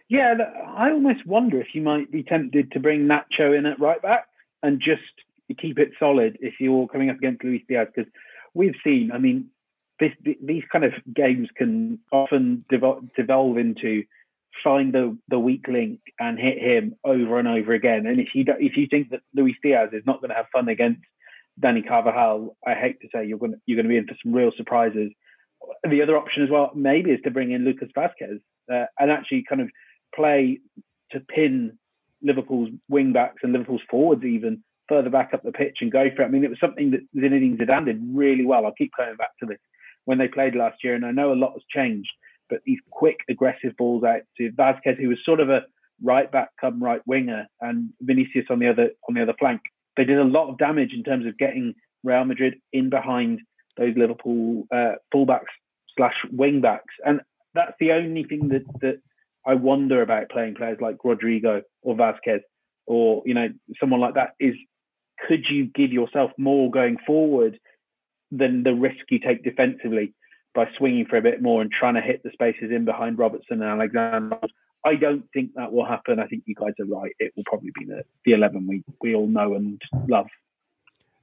[0.07, 0.35] Yeah,
[0.67, 4.27] I almost wonder if you might be tempted to bring Nacho in at right back
[4.63, 5.01] and just
[5.59, 8.11] keep it solid if you're coming up against Luis Diaz because
[8.53, 9.49] we've seen, I mean,
[9.99, 14.03] this, these kind of games can often devolve into
[14.63, 18.05] find the the weak link and hit him over and over again.
[18.05, 20.47] And if you do, if you think that Luis Diaz is not going to have
[20.51, 21.01] fun against
[21.61, 24.15] Dani Carvajal, I hate to say you're going to, you're going to be in for
[24.23, 25.11] some real surprises.
[25.87, 28.39] The other option as well, maybe, is to bring in Lucas Vázquez
[28.71, 29.69] uh, and actually kind of
[30.15, 30.59] play
[31.11, 31.77] to pin
[32.21, 36.23] Liverpool's wing backs and Liverpool's forwards even further back up the pitch and go for
[36.23, 36.25] it.
[36.25, 38.65] I mean, it was something that Zinedine Zidane did really well.
[38.65, 39.59] I'll keep coming back to this
[40.05, 42.09] when they played last year, and I know a lot has changed
[42.49, 45.61] but these quick, aggressive balls out to Vázquez, who was sort of a
[46.03, 49.61] right back come right winger, and Vinicius on the other on the other flank.
[49.97, 51.73] They did a lot of damage in terms of getting
[52.03, 53.41] Real Madrid in behind
[53.77, 55.51] those Liverpool uh, fullbacks
[55.97, 57.21] slash wing backs, and
[57.53, 59.01] that's the only thing that that
[59.45, 62.41] I wonder about playing players like Rodrygo or Vázquez
[62.85, 63.47] or you know
[63.79, 64.55] someone like that is
[65.27, 67.59] could you give yourself more going forward
[68.31, 70.13] than the risk you take defensively
[70.55, 73.61] by swinging for a bit more and trying to hit the spaces in behind Robertson
[73.61, 74.39] and Alexander.
[74.85, 76.19] I don't think that will happen.
[76.19, 77.13] I think you guys are right.
[77.19, 80.27] It will probably be the, the 11 we, we all know and love.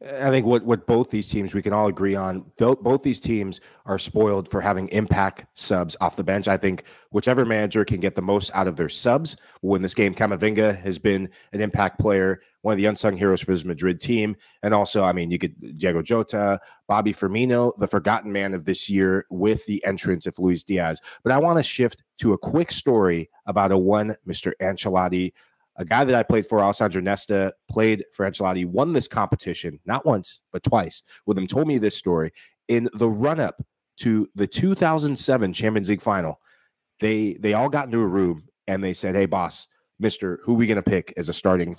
[0.03, 2.45] I think what what both these teams we can all agree on.
[2.59, 6.49] Both these teams are spoiled for having impact subs off the bench.
[6.49, 9.95] I think whichever manager can get the most out of their subs will win this
[9.95, 10.15] game.
[10.15, 14.37] Camavinga has been an impact player, one of the unsung heroes for this Madrid team,
[14.63, 18.91] and also, I mean, you could Diogo Jota, Bobby Firmino, the forgotten man of this
[18.91, 21.01] year, with the entrance of Luis Diaz.
[21.25, 24.53] But I want to shift to a quick story about a one Mr.
[24.61, 25.33] Ancelotti
[25.77, 30.05] a guy that I played for, Alessandro Nesta, played for Ancelotti, won this competition not
[30.07, 31.03] once, but twice.
[31.27, 32.33] With him, told me this story.
[32.69, 33.63] In the run up
[33.99, 36.41] to the 2007 Champions League final,
[37.01, 39.69] they they all got into a room and they said, Hey, boss,
[39.99, 41.77] Mister, who we going to pick as a starting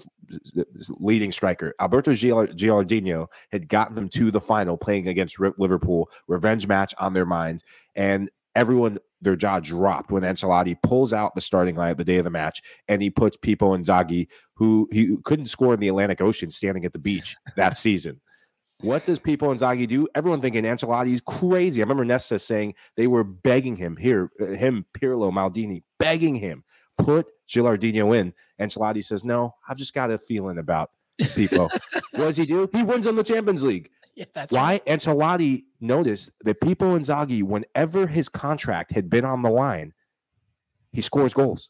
[0.89, 1.73] leading striker?
[1.79, 7.25] Alberto Gilardino had gotten them to the final, playing against Liverpool, revenge match on their
[7.25, 7.63] minds,
[7.95, 12.24] and everyone their jaw dropped when Ancelotti pulls out the starting line the day of
[12.24, 16.51] the match and he puts Pippo Inzaghi, who he couldn't score in the Atlantic Ocean,
[16.51, 18.22] standing at the beach that season.
[18.82, 20.07] What does Pippo Inzaghi do?
[20.13, 21.82] Everyone thinking Ancelotti's crazy.
[21.82, 26.63] I remember Nesta saying they were begging him here, him, Pirlo, Maldini, begging him
[26.97, 28.34] put Gilardino in.
[28.59, 30.91] Ancelotti says, "No, I've just got a feeling about
[31.34, 31.68] Pippo."
[32.11, 32.70] what does he do?
[32.72, 33.89] He wins on the Champions League.
[34.18, 34.86] Yeah, that's why right.
[34.88, 39.93] Ancelotti noticed that Pippo Inzaghi, whenever his contract had been on the line,
[40.91, 41.70] he scores goals.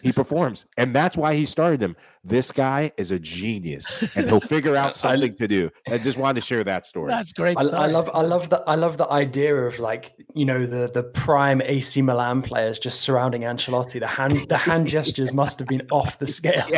[0.00, 1.96] He performs, and that's why he started him.
[2.22, 5.70] This guy is a genius, and he'll figure out something to do.
[5.88, 7.08] I just wanted to share that story.
[7.08, 7.56] That's great.
[7.58, 10.88] I, I, love, I love the, I love the idea of like you know the
[10.92, 13.98] the prime AC Milan players just surrounding Ancelotti.
[13.98, 16.68] The hand, the hand gestures must have been off the scale.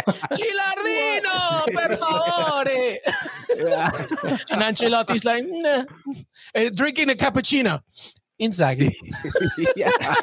[1.53, 1.97] Gilardino, per
[3.57, 4.43] favore.
[4.51, 5.85] and Ancelotti's like, nah.
[6.55, 7.81] Uh, drinking a cappuccino.
[8.41, 8.95] Inzaghi.
[9.77, 10.15] yeah.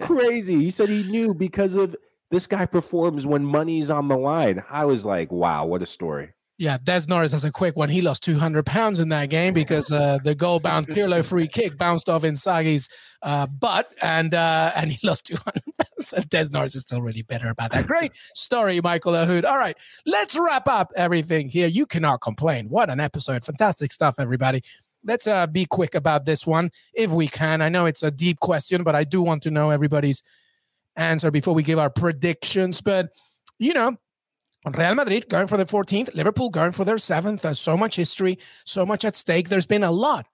[0.00, 0.56] Crazy.
[0.56, 1.94] He said he knew because of
[2.30, 4.62] this guy performs when money's on the line.
[4.70, 6.30] I was like, wow, what a story.
[6.60, 7.88] Yeah, Des Norris has a quick one.
[7.88, 11.78] He lost 200 pounds in that game because uh, the goal bound Pirlo free kick
[11.78, 12.86] bounced off Inzaghi's
[13.22, 16.26] uh, butt and uh, and he lost 200 pounds.
[16.28, 17.86] Des Norris is still really bitter about that.
[17.86, 19.44] Great story, Michael Lahoud.
[19.44, 21.66] All right, let's wrap up everything here.
[21.66, 22.68] You cannot complain.
[22.68, 23.42] What an episode.
[23.42, 24.62] Fantastic stuff, everybody
[25.02, 27.62] let's uh, be quick about this one if we can.
[27.62, 30.22] I know it's a deep question, but I do want to know everybody's
[30.94, 32.82] answer before we give our predictions.
[32.82, 33.08] But,
[33.58, 33.96] you know,
[34.66, 37.42] Real Madrid going for the 14th, Liverpool going for their seventh.
[37.42, 39.48] There's so much history, so much at stake.
[39.48, 40.26] There's been a lot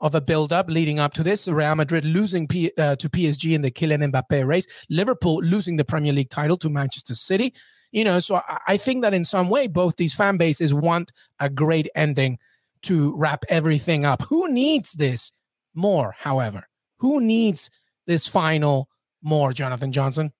[0.00, 1.46] of a build up leading up to this.
[1.48, 5.84] Real Madrid losing P, uh, to PSG in the Kylian Mbappe race, Liverpool losing the
[5.84, 7.54] Premier League title to Manchester City.
[7.92, 11.12] You know, so I, I think that in some way, both these fan bases want
[11.38, 12.38] a great ending
[12.82, 14.22] to wrap everything up.
[14.28, 15.30] Who needs this
[15.74, 16.68] more, however?
[16.98, 17.70] Who needs
[18.06, 18.88] this final
[19.22, 20.32] more, Jonathan Johnson?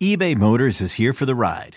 [0.00, 1.76] eBay Motors is here for the ride.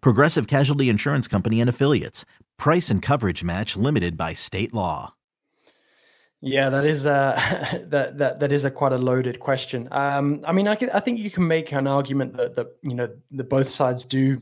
[0.00, 2.24] Progressive Casualty Insurance Company and Affiliates.
[2.58, 5.14] Price and coverage match limited by state law.
[6.42, 7.34] Yeah, that is uh,
[7.88, 9.88] that that that is a quite a loaded question.
[9.90, 13.08] Um, I mean, I, I think you can make an argument that that you know
[13.30, 14.40] the both sides do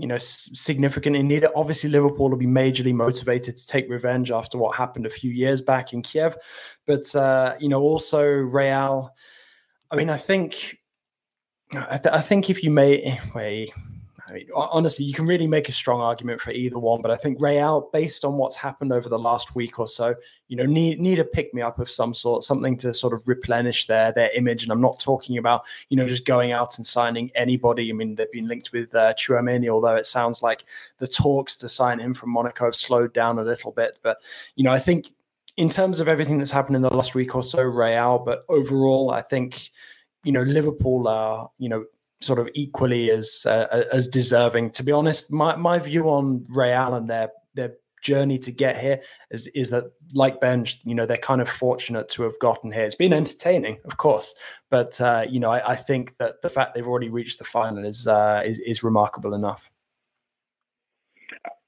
[0.00, 1.46] you know, significant in need.
[1.54, 5.60] Obviously, Liverpool will be majorly motivated to take revenge after what happened a few years
[5.60, 6.36] back in Kiev.
[6.86, 9.10] But, uh, you know, also Real,
[9.90, 10.78] I mean, I think,
[11.72, 13.72] I, th- I think if you may, wait,
[14.30, 17.16] I mean, honestly, you can really make a strong argument for either one, but I
[17.16, 20.14] think Real, based on what's happened over the last week or so,
[20.46, 23.26] you know, need need a pick me up of some sort, something to sort of
[23.26, 24.62] replenish their their image.
[24.62, 27.90] And I'm not talking about you know just going out and signing anybody.
[27.90, 30.64] I mean, they've been linked with uh, although it sounds like
[30.98, 33.98] the talks to sign him from Monaco have slowed down a little bit.
[34.02, 34.18] But
[34.54, 35.06] you know, I think
[35.56, 39.10] in terms of everything that's happened in the last week or so, Real, but overall,
[39.10, 39.70] I think
[40.22, 41.84] you know Liverpool are you know
[42.20, 44.70] sort of equally as uh, as deserving.
[44.72, 49.00] To be honest, my my view on Real and their their journey to get here
[49.30, 52.84] is is that like Ben, you know, they're kind of fortunate to have gotten here.
[52.84, 54.34] It's been entertaining, of course,
[54.70, 57.84] but uh, you know, I, I, think that the fact they've already reached the final
[57.84, 59.70] is uh, is, is remarkable enough.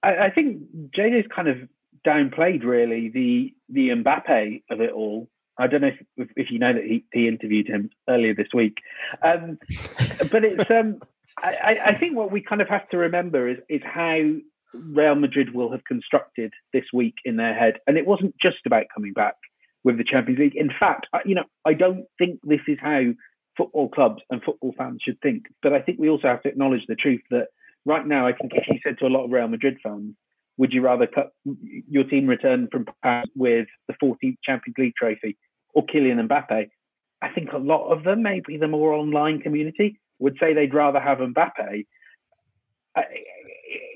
[0.03, 0.63] I, I think
[0.97, 1.59] is kind of
[2.07, 5.29] downplayed really the the Mbappe of it all.
[5.59, 8.79] I don't know if, if you know that he, he interviewed him earlier this week,
[9.23, 9.59] um,
[10.31, 10.71] but it's.
[10.71, 11.01] Um,
[11.39, 14.21] I, I think what we kind of have to remember is is how
[14.75, 18.85] Real Madrid will have constructed this week in their head, and it wasn't just about
[18.95, 19.35] coming back
[19.85, 20.57] with the Champions League.
[20.57, 23.03] In fact, you know, I don't think this is how
[23.57, 25.45] football clubs and football fans should think.
[25.63, 27.49] But I think we also have to acknowledge the truth that
[27.85, 30.15] right now, I think if you said to a lot of Real Madrid fans,
[30.59, 31.33] would you rather cut
[31.89, 35.37] your team return from Paris with the 14th Champions League trophy
[35.75, 36.69] or Kylian Mbappe?
[37.23, 41.01] I think a lot of them, maybe the more online community, would say they'd rather
[41.01, 41.87] have Mbappe.
[42.95, 43.05] I,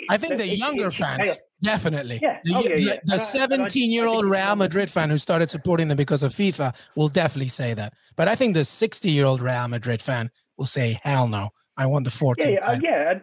[0.09, 2.21] I think the younger fans, definitely.
[2.23, 2.39] Yeah.
[2.45, 3.01] The, oh, yeah, yeah.
[3.05, 7.09] the 17 year old Real Madrid fan who started supporting them because of FIFA will
[7.09, 7.93] definitely say that.
[8.15, 11.87] But I think the 60 year old Real Madrid fan will say, hell no, I
[11.87, 12.37] want the 14th.
[12.39, 13.19] Yeah, yeah, uh, yeah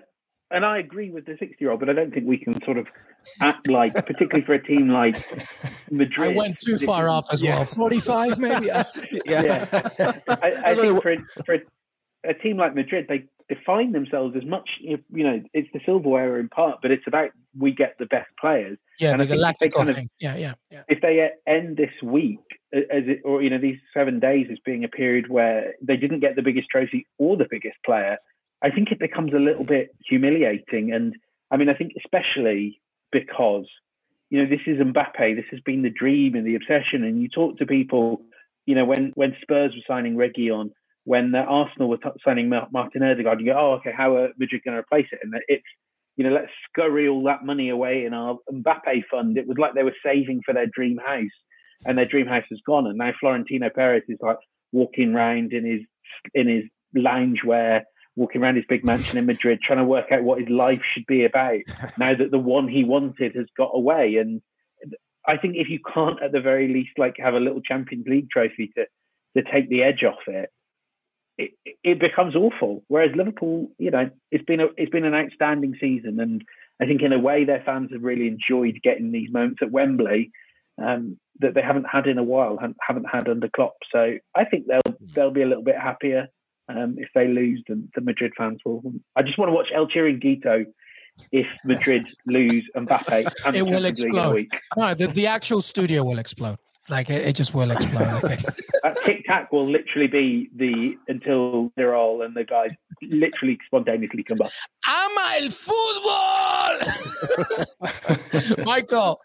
[0.54, 2.78] and I agree with the 60 year old, but I don't think we can sort
[2.78, 2.88] of
[3.41, 5.16] act like, particularly for a team like
[5.91, 6.36] Madrid.
[6.36, 7.58] I went too far off as yeah.
[7.58, 7.66] well.
[7.66, 8.66] 45, maybe?
[8.68, 8.86] yeah.
[9.26, 10.20] yeah.
[10.28, 11.60] I, I think for, a, for a,
[12.30, 16.49] a, team like Madrid, they define themselves as much, you know, it's the silverware in
[16.49, 18.78] part, but it's about we get the best players.
[18.99, 20.06] Yeah, and the Galactical thing.
[20.06, 20.84] Of, yeah, yeah, yeah.
[20.88, 22.39] If they end this week,
[22.72, 26.20] as it, or, you know, these seven days as being a period where they didn't
[26.20, 28.18] get the biggest trophy or the biggest player,
[28.64, 30.93] I think it becomes a little bit humiliating.
[30.93, 31.14] And
[31.51, 32.80] I mean, I think especially
[33.11, 33.66] because,
[34.30, 37.03] you know, this is Mbappe, this has been the dream and the obsession.
[37.03, 38.22] And you talk to people,
[38.66, 40.72] you know, when, when Spurs were signing Reguilón,
[41.03, 44.76] when Arsenal were t- signing Martin Odegaard, you go, oh, okay, how are Madrid going
[44.76, 45.20] to replace it?
[45.22, 45.64] And it's,
[46.16, 49.38] you know, let's scurry all that money away in our Mbappe fund.
[49.38, 51.26] It was like they were saving for their dream house,
[51.86, 52.88] and their dream house has gone.
[52.88, 54.38] And now Florentino Perez is like
[54.72, 55.82] walking around in his
[56.34, 56.64] in his
[56.95, 57.82] loungewear,
[58.16, 61.05] walking around his big mansion in Madrid, trying to work out what his life should
[61.07, 61.59] be about
[61.97, 64.18] now that the one he wanted has got away.
[64.18, 64.41] And
[65.28, 68.30] I think if you can't, at the very least, like have a little Champions League
[68.30, 68.86] trophy to
[69.36, 70.51] to take the edge off it,
[71.38, 71.51] it,
[71.84, 72.84] it becomes awful.
[72.88, 76.43] Whereas Liverpool, you know, it's been a it's been an outstanding season, and
[76.82, 80.32] I think in a way their fans have really enjoyed getting these moments at Wembley
[80.82, 83.78] um, that they haven't had in a while, haven't had under Klopp.
[83.91, 86.28] So I think they'll they'll be a little bit happier
[86.76, 88.82] um, if they lose than the Madrid fans will.
[89.15, 90.65] I just want to watch El Chiringuito
[91.32, 93.55] if Madrid lose Mbappe.
[93.55, 94.47] it will explode.
[94.78, 96.57] No, the, the actual studio will explode.
[96.89, 98.07] Like it, it just will explode.
[98.07, 98.41] I think.
[99.05, 102.71] Tic Tac will literally be the until they're all and the guys
[103.01, 104.51] literally spontaneously come up.
[104.86, 106.82] Ama el fútbol,
[108.65, 109.21] Michael.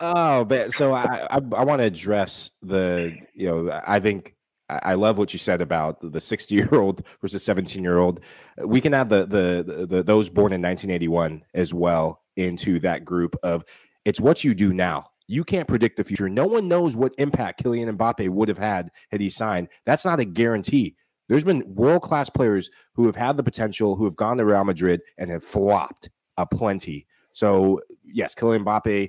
[0.00, 4.34] Oh man, so I I, I want to address the you know I think
[4.68, 8.20] I love what you said about the 60 year old versus 17 year old.
[8.64, 13.34] We can add the, the, the those born in 1981 as well into that group
[13.42, 13.64] of
[14.04, 15.06] it's what you do now.
[15.26, 16.28] You can't predict the future.
[16.28, 19.68] No one knows what impact Kylian Mbappe would have had had he signed.
[19.84, 20.96] That's not a guarantee.
[21.28, 24.64] There's been world class players who have had the potential, who have gone to Real
[24.64, 26.08] Madrid and have flopped
[26.38, 27.06] a plenty.
[27.32, 29.08] So yes, Kylian Mbappe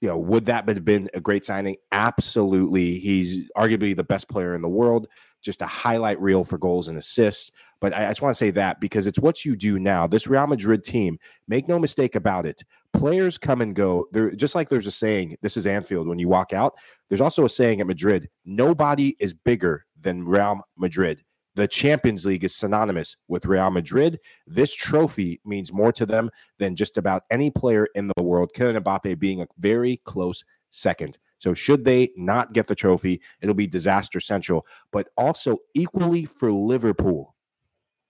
[0.00, 1.76] you know, would that have been a great signing?
[1.92, 2.98] Absolutely.
[2.98, 5.06] He's arguably the best player in the world,
[5.42, 7.50] just a highlight reel for goals and assists.
[7.80, 10.06] But I, I just want to say that because it's what you do now.
[10.06, 11.18] This Real Madrid team,
[11.48, 14.06] make no mistake about it, players come and go.
[14.12, 16.74] They're just like there's a saying, this is Anfield, when you walk out,
[17.08, 21.22] there's also a saying at Madrid, nobody is bigger than Real Madrid.
[21.56, 24.20] The Champions League is synonymous with Real Madrid.
[24.46, 28.82] This trophy means more to them than just about any player in the world, Kylian
[28.82, 31.18] Mbappe being a very close second.
[31.38, 36.52] So, should they not get the trophy, it'll be disaster central, but also equally for
[36.52, 37.34] Liverpool.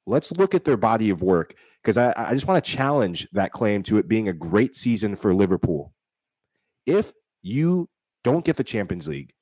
[0.07, 3.53] Let's look at their body of work because I, I just want to challenge that
[3.53, 5.93] claim to it being a great season for Liverpool.
[6.85, 7.89] If you
[8.25, 9.33] don't get the Champions League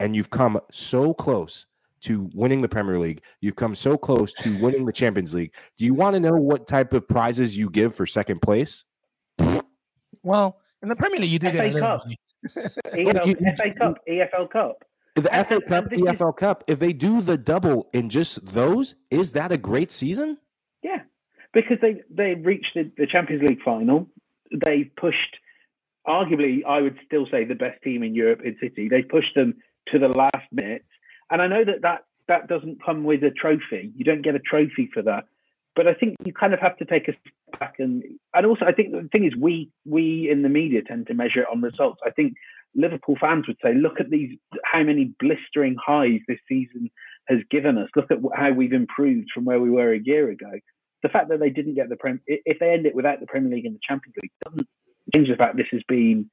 [0.00, 1.66] and you've come so close
[2.02, 3.22] to winning the Premier League.
[3.40, 5.54] You've come so close to winning the Champions League.
[5.78, 8.84] Do you want to know what type of prizes you give for second place?
[10.22, 12.02] Well, in the Premier League, you do FA get a little Cup.
[12.04, 12.16] money.
[12.92, 14.84] EFL, you- you- FA Cup, EFL Cup.
[15.14, 17.88] The And- FA and- Cup, and this is- EFL Cup, if they do the double
[17.92, 20.38] in just those, is that a great season?
[20.82, 21.02] Yeah,
[21.52, 24.08] because they they reached the, the Champions League final.
[24.66, 25.36] They pushed,
[26.06, 28.88] arguably, I would still say the best team in Europe in City.
[28.88, 29.54] They pushed them
[29.92, 30.84] to the last minute,
[31.32, 33.90] and I know that that that doesn't come with a trophy.
[33.96, 35.24] You don't get a trophy for that.
[35.74, 38.04] But I think you kind of have to take a step back and
[38.34, 41.40] and also I think the thing is we we in the media tend to measure
[41.40, 42.00] it on results.
[42.06, 42.34] I think
[42.74, 46.90] Liverpool fans would say, look at these how many blistering highs this season
[47.26, 47.88] has given us.
[47.96, 50.52] Look at how we've improved from where we were a year ago.
[51.02, 53.50] The fact that they didn't get the Prem, if they end it without the Premier
[53.50, 54.68] League and the Champions League, doesn't
[55.14, 56.30] change the fact this has been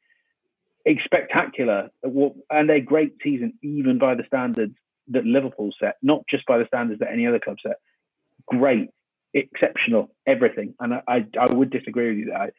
[1.04, 4.76] spectacular and a great season, even by the standards
[5.10, 7.78] that Liverpool set, not just by the standards that any other club set.
[8.48, 8.90] Great,
[9.34, 10.74] exceptional, everything.
[10.80, 12.50] And I, I, I would disagree with you that I,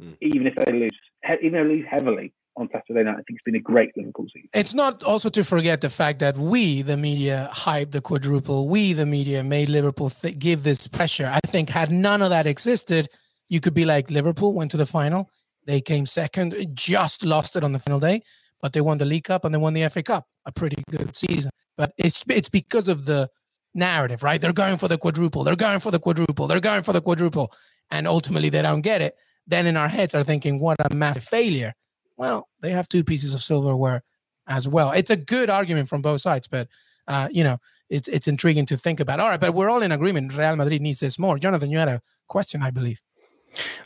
[0.00, 0.16] Mm.
[0.22, 3.32] even if they lose, he- even if they lose heavily on Saturday night, I think
[3.36, 4.48] it's been a great Liverpool season.
[4.54, 8.66] It's not also to forget the fact that we, the media, hyped the quadruple.
[8.66, 11.26] We, the media, made Liverpool th- give this pressure.
[11.30, 13.10] I think had none of that existed,
[13.50, 15.28] you could be like Liverpool went to the final.
[15.66, 18.22] They came second, just lost it on the final day,
[18.62, 20.24] but they won the League Cup and they won the FA Cup.
[20.46, 21.50] A pretty good season.
[21.76, 23.28] But it's it's because of the
[23.74, 24.40] narrative, right?
[24.40, 25.44] They're going for the quadruple.
[25.44, 26.46] They're going for the quadruple.
[26.46, 27.52] They're going for the quadruple,
[27.90, 29.16] and ultimately they don't get it.
[29.46, 31.74] Then in our heads are thinking, what a massive failure.
[32.16, 34.02] Well, they have two pieces of silverware
[34.46, 34.92] as well.
[34.92, 36.68] It's a good argument from both sides, but
[37.08, 37.58] uh, you know,
[37.90, 39.20] it's it's intriguing to think about.
[39.20, 40.36] All right, but we're all in agreement.
[40.36, 41.38] Real Madrid needs this more.
[41.38, 43.00] Jonathan, you had a question, I believe.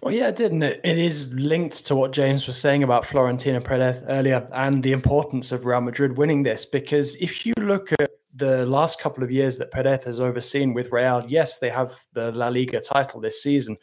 [0.02, 0.52] Well, yeah, it did.
[0.52, 4.82] And it, it is linked to what James was saying about Florentino Perez earlier and
[4.82, 6.64] the importance of Real Madrid winning this.
[6.64, 10.92] Because if you look at the last couple of years that Perez has overseen with
[10.92, 13.76] Real, yes, they have the La Liga title this season,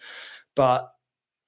[0.55, 0.89] but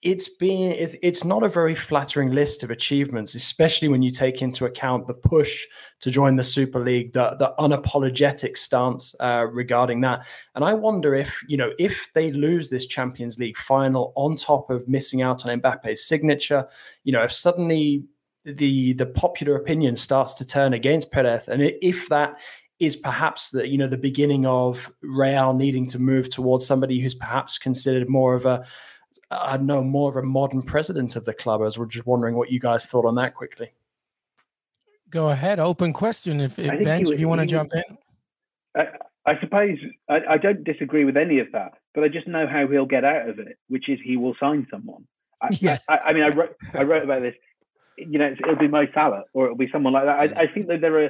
[0.03, 0.71] it's been
[1.01, 5.13] it's, not a very flattering list of achievements especially when you take into account the
[5.13, 5.65] push
[5.99, 10.25] to join the super league the, the unapologetic stance uh, regarding that.
[10.53, 14.69] And i wonder if you know if they lose this champions league final on top
[14.69, 16.67] of missing out on mbappe's signature
[17.03, 18.03] you know if suddenly
[18.45, 22.37] the the popular opinion starts to turn against perez and if that
[22.79, 27.15] is perhaps the you know the beginning of real needing to move towards somebody who's
[27.15, 28.63] perhaps considered more of a
[29.29, 31.61] I know more of a modern president of the club.
[31.61, 33.71] I was just wondering what you guys thought on that quickly.
[35.09, 36.39] Go ahead, open question.
[36.41, 37.97] If, if I think Ben, he if you want to jump would- in,
[39.25, 39.77] I, I suppose
[40.09, 43.03] I, I don't disagree with any of that, but I just know how he'll get
[43.03, 45.05] out of it, which is he will sign someone.
[45.41, 45.77] I, Yeah.
[45.89, 47.35] I, I mean, I wrote I wrote about this.
[47.97, 50.19] You know, it's, it'll be Mo Salah or it'll be someone like that.
[50.19, 51.09] I, I think that there are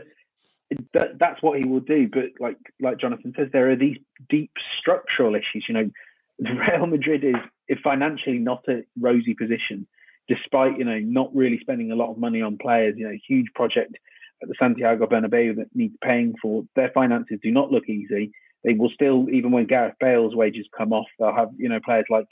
[0.94, 2.08] that, that's what he will do.
[2.12, 3.98] But like like Jonathan says, there are these
[4.30, 5.66] deep structural issues.
[5.68, 5.92] You know,
[6.40, 9.88] Real Madrid is financially not a rosy position,
[10.28, 12.96] despite you know not really spending a lot of money on players.
[12.98, 13.96] You know, huge project
[14.42, 16.64] at the Santiago Bernabeu that needs paying for.
[16.76, 18.32] Their finances do not look easy.
[18.64, 22.06] They will still, even when Gareth Bale's wages come off, they'll have you know players
[22.10, 22.28] like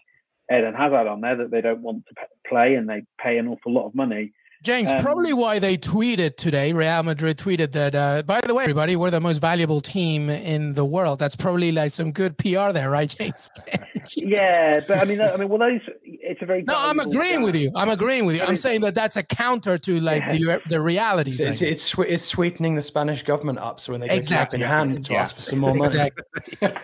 [0.52, 2.16] Eden Hazard on there that they don't want to
[2.48, 4.34] play, and they pay an awful lot of money.
[4.66, 8.64] James, Um, probably why they tweeted today, Real Madrid tweeted that, uh, by the way,
[8.64, 11.20] everybody, we're the most valuable team in the world.
[11.20, 13.50] That's probably like some good PR there, right, James?
[14.18, 17.42] Yeah, but I mean, I mean, well, those it's a very no, I'm valuable agreeing
[17.42, 17.72] with you.
[17.76, 18.42] I'm agreeing with you.
[18.42, 21.32] I I'm mean- saying that that's a counter to like the the reality.
[21.32, 24.60] It's, it's, it's, swe- it's sweetening the Spanish government up so when they go Exactly.
[24.60, 25.22] cap in hand to Yeah.
[25.24, 25.86] ask for some more money.
[25.92, 26.24] Exactly.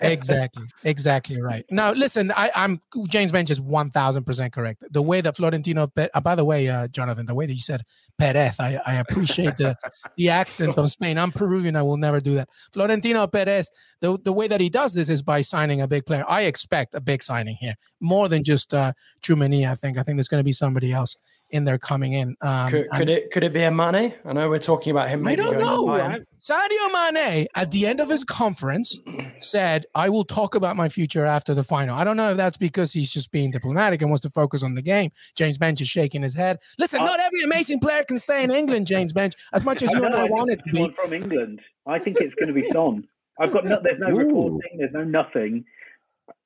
[0.02, 0.64] exactly.
[0.84, 1.64] Exactly right.
[1.70, 4.84] Now, listen, I, I'm James Benge is one thousand percent correct.
[4.92, 7.71] The way that Florentino, uh, by the way, uh, Jonathan, the way that you said
[8.18, 9.76] Perez, I, I appreciate the
[10.18, 11.18] the accent of Spain.
[11.18, 11.76] I'm Peruvian.
[11.76, 12.50] I will never do that.
[12.74, 13.70] Florentino Perez,
[14.02, 16.26] the the way that he does this is by signing a big player.
[16.28, 19.70] I expect a big signing here, more than just uh, Tchouaméni.
[19.70, 19.98] I think.
[19.98, 21.16] I think there's going to be somebody else
[21.52, 22.36] in there coming in.
[22.42, 24.14] Um, Could, could it could it be a Mane?
[24.26, 25.26] I know we're talking about him.
[25.28, 26.18] I don't know.
[26.40, 28.98] Sadio Mane, at the end of his conference,
[29.40, 31.96] said, I will talk about my future after the final.
[31.96, 34.74] I don't know if that's because he's just being diplomatic and wants to focus on
[34.74, 35.12] the game.
[35.36, 36.58] James Benge is shaking his head.
[36.80, 39.90] Listen, Uh, not every amazing player can stay in England, James Benge, as much as
[39.90, 40.96] I you don't and know I if want it to be.
[41.00, 41.62] from England.
[41.86, 43.08] I think it's going to be Son.
[43.40, 43.80] I've got no.
[43.84, 44.16] There's no Ooh.
[44.16, 44.78] reporting.
[44.80, 45.66] There's no nothing.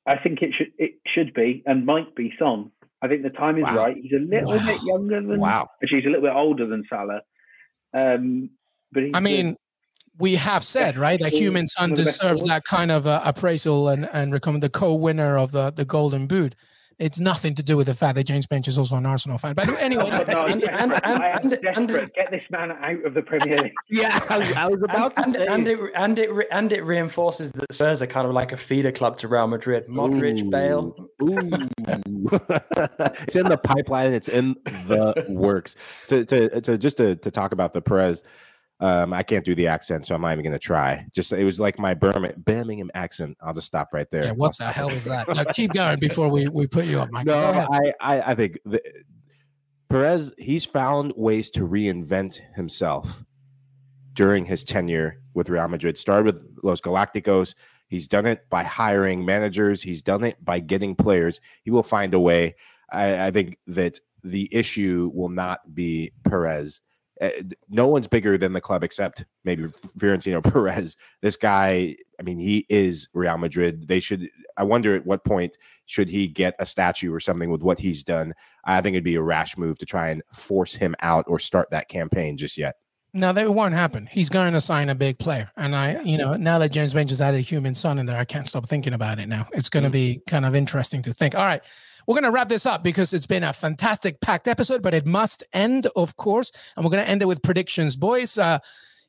[0.08, 2.70] I think it should it should be and might be Son.
[3.06, 3.76] I think the time is Wow.
[3.78, 3.96] right.
[3.96, 4.66] He's a little Wow.
[4.66, 5.40] bit younger than.
[5.40, 5.70] Wow.
[5.82, 7.22] Actually, he's a little bit older than Salah.
[7.94, 8.50] Um,
[8.92, 9.24] but I good.
[9.24, 9.56] mean,
[10.18, 13.22] we have said, right, that Heung-min Son of the best deserves that kind of uh,
[13.24, 16.56] appraisal and, and become the co winner of the, the Golden Boot.
[17.00, 19.54] It's nothing to do with the fact that James Benge is also an Arsenal fan.
[19.54, 22.14] But anyway, no, and, and, and, desperate.
[22.16, 23.74] Get this man out of the Premier League.
[23.90, 25.48] yeah, I was, I was about and, to say.
[25.48, 28.92] And it, and it and it reinforces that Spurs are kind of like a feeder
[28.92, 29.88] club to Real Madrid.
[29.88, 30.50] Modric, Ooh.
[30.50, 30.96] Bale.
[31.24, 31.30] Ooh.
[33.24, 34.14] it's in the pipeline.
[34.14, 35.76] It's in the works.
[36.08, 38.24] To to, to just to, to talk about the Perez
[38.80, 41.06] um, I can't do the accent, so I'm not even gonna try.
[41.14, 43.38] Just it was like my Birmingham, Birmingham accent.
[43.42, 44.26] I'll just stop right there.
[44.26, 45.28] Yeah, what the hell is that?
[45.28, 47.26] Now keep going before we, we put you up, Mike.
[47.26, 48.82] No, I, I I think the,
[49.88, 53.24] Perez he's found ways to reinvent himself
[54.14, 55.98] during his tenure with Real Madrid.
[55.98, 57.56] Started with Los Galacticos.
[57.88, 59.82] He's done it by hiring managers.
[59.82, 61.40] He's done it by getting players.
[61.64, 62.56] He will find a way.
[62.92, 66.82] I, I think that the issue will not be Perez
[67.70, 70.98] no one's bigger than the club except maybe Florentino Perez.
[71.22, 73.88] This guy, I mean, he is Real Madrid.
[73.88, 74.30] They should.
[74.58, 78.04] I wonder at what point should he get a statue or something with what he's
[78.04, 78.34] done.
[78.66, 81.70] I think it'd be a rash move to try and force him out or start
[81.72, 82.76] that campaign just yet.
[83.14, 84.10] No, that won't happen.
[84.12, 87.12] He's going to sign a big player, and I, you know, now that James Benge
[87.12, 89.30] has added a Heung-min Son in there, I can't stop thinking about it.
[89.30, 89.94] Now it's going to mm.
[89.94, 91.34] be kind of interesting to think.
[91.34, 91.64] All right,
[92.08, 95.06] we're going to wrap this up because it's been a fantastic packed episode, but it
[95.06, 96.52] must end, of course.
[96.76, 97.96] And we're going to end it with predictions.
[97.96, 98.60] Boys, uh,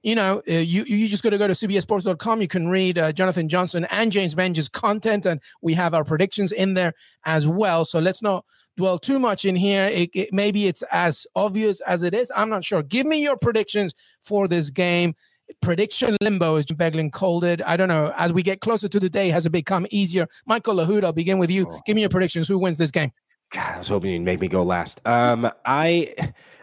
[0.02, 2.40] you know, uh, you you just got to go to cbsports.com.
[2.40, 6.52] You can read uh, Jonathan Johnson and James Benge's content, and we have our predictions
[6.52, 6.92] in there
[7.24, 7.84] as well.
[7.84, 8.44] So let's not
[8.76, 9.86] dwell too much in here.
[9.86, 12.30] It, it, maybe it's as obvious as it is.
[12.36, 12.82] I'm not sure.
[12.82, 15.16] Give me your predictions for this game
[15.60, 17.60] prediction limbo, as Beglin called it.
[17.64, 18.12] I don't know.
[18.16, 20.26] As we get closer to the day, has it become easier?
[20.46, 21.66] Michael Lahoud, I'll begin with you.
[21.70, 21.80] Oh.
[21.86, 22.48] Give me your predictions.
[22.48, 23.12] Who wins this game?
[23.52, 25.00] God, I was hoping you'd make me go last.
[25.06, 26.12] Um, I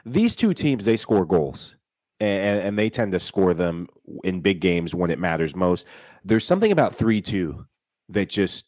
[0.06, 1.78] these two teams they score goals,
[2.20, 3.88] and, and they tend to score them
[4.24, 5.88] in big games when it matters most.
[6.26, 7.66] There's something about three two
[8.10, 8.66] that just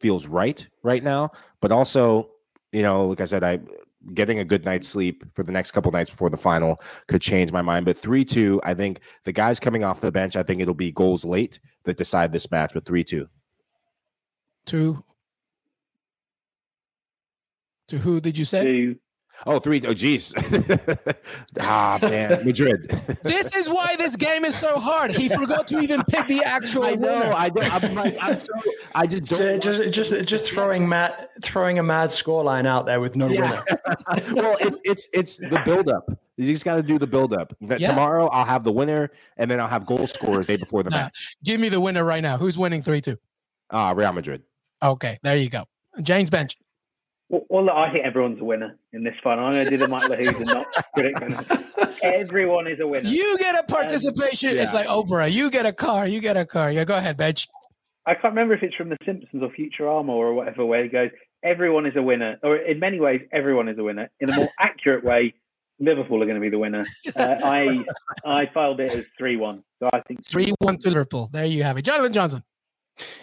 [0.00, 1.30] feels right right now,
[1.60, 2.30] but also,
[2.72, 3.60] you know, like I said, I
[4.14, 7.52] getting a good night's sleep for the next couple nights before the final could change
[7.52, 7.86] my mind.
[7.86, 10.92] But 3 2, I think the guys coming off the bench, I think it'll be
[10.92, 13.28] goals late that decide this match with 3 2.
[14.66, 15.04] To
[17.88, 18.64] to who did you say?
[18.64, 18.96] To
[19.44, 19.82] Oh, three.
[19.86, 20.32] Oh, geez.
[21.60, 22.44] ah, man.
[22.44, 22.88] Madrid.
[23.22, 25.14] this is why this game is so hard.
[25.14, 27.20] He forgot to even pick the actual I know.
[27.20, 27.32] winner.
[27.32, 27.72] I don't.
[27.72, 28.52] I'm like, I'm so.
[28.94, 29.62] I just don't.
[29.62, 33.62] Just, just, just, just throwing mad, throwing a mad scoreline out there with no yeah.
[33.68, 34.24] winner.
[34.32, 36.08] well, it's it's it's the buildup.
[36.36, 37.54] You just got to do the buildup.
[37.60, 37.78] Yeah.
[37.78, 40.96] Tomorrow, I'll have the winner, and then I'll have goal scorers day before the nah,
[40.96, 41.36] match.
[41.44, 42.36] Give me the winner right now.
[42.36, 43.16] Who's winning three two?
[43.70, 44.42] Ah, uh, Real Madrid.
[44.82, 45.64] Okay, there you go.
[46.02, 46.56] James Benge.
[47.28, 49.46] Well, I think everyone's a winner in this final.
[49.46, 53.08] I'm going to do the Mike Lahoud and not predict Everyone is a winner.
[53.08, 54.50] You get a participation.
[54.50, 54.62] Um, yeah.
[54.62, 55.30] It's like Oprah.
[55.30, 56.06] You get a car.
[56.06, 56.70] You get a car.
[56.70, 57.48] Yeah, go ahead, Benge.
[58.06, 61.10] I can't remember if it's from The Simpsons or Futurama or whatever way it goes.
[61.42, 64.08] Everyone is a winner, or in many ways, everyone is a winner.
[64.20, 65.34] In a more accurate way,
[65.80, 66.84] Liverpool are going to be the winner.
[67.14, 67.84] Uh, I
[68.24, 71.28] I filed it as three one, so I think three one to Liverpool.
[71.32, 72.42] There you have it, Jonathan Johnson.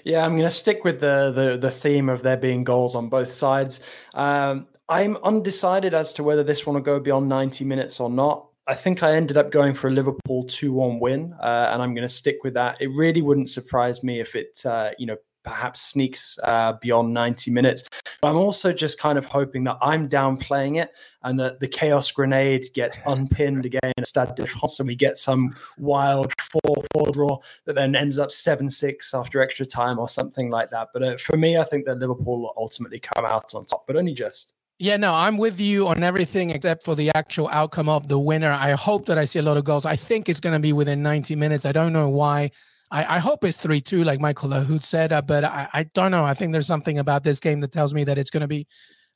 [0.03, 3.09] Yeah, I'm going to stick with the, the the theme of there being goals on
[3.09, 3.79] both sides.
[4.13, 8.47] Um, I'm undecided as to whether this one will go beyond 90 minutes or not.
[8.67, 12.07] I think I ended up going for a Liverpool 2-1 win, uh, and I'm going
[12.07, 12.77] to stick with that.
[12.79, 17.51] It really wouldn't surprise me if it, uh, you know, perhaps sneaks uh, beyond 90
[17.51, 17.83] minutes.
[18.21, 20.91] But I'm also just kind of hoping that I'm downplaying it
[21.23, 25.17] and that the chaos grenade gets unpinned again at Stade de France and we get
[25.17, 26.61] some wild 4
[26.93, 30.89] 4 draw that then ends up 7 6 after extra time or something like that.
[30.93, 33.95] But uh, for me, I think that Liverpool will ultimately come out on top, but
[33.95, 34.53] only just.
[34.79, 38.51] Yeah, no, I'm with you on everything except for the actual outcome of the winner.
[38.51, 39.85] I hope that I see a lot of goals.
[39.85, 41.65] I think it's going to be within 90 minutes.
[41.65, 42.51] I don't know why.
[42.93, 46.11] I, I hope it's 3 2, like Michael Lahoud said, uh, but I, I don't
[46.11, 46.23] know.
[46.23, 48.67] I think there's something about this game that tells me that it's going to be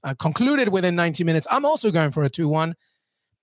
[0.04, 1.48] uh, concluded within 90 minutes.
[1.50, 2.76] I'm also going for a 2 1.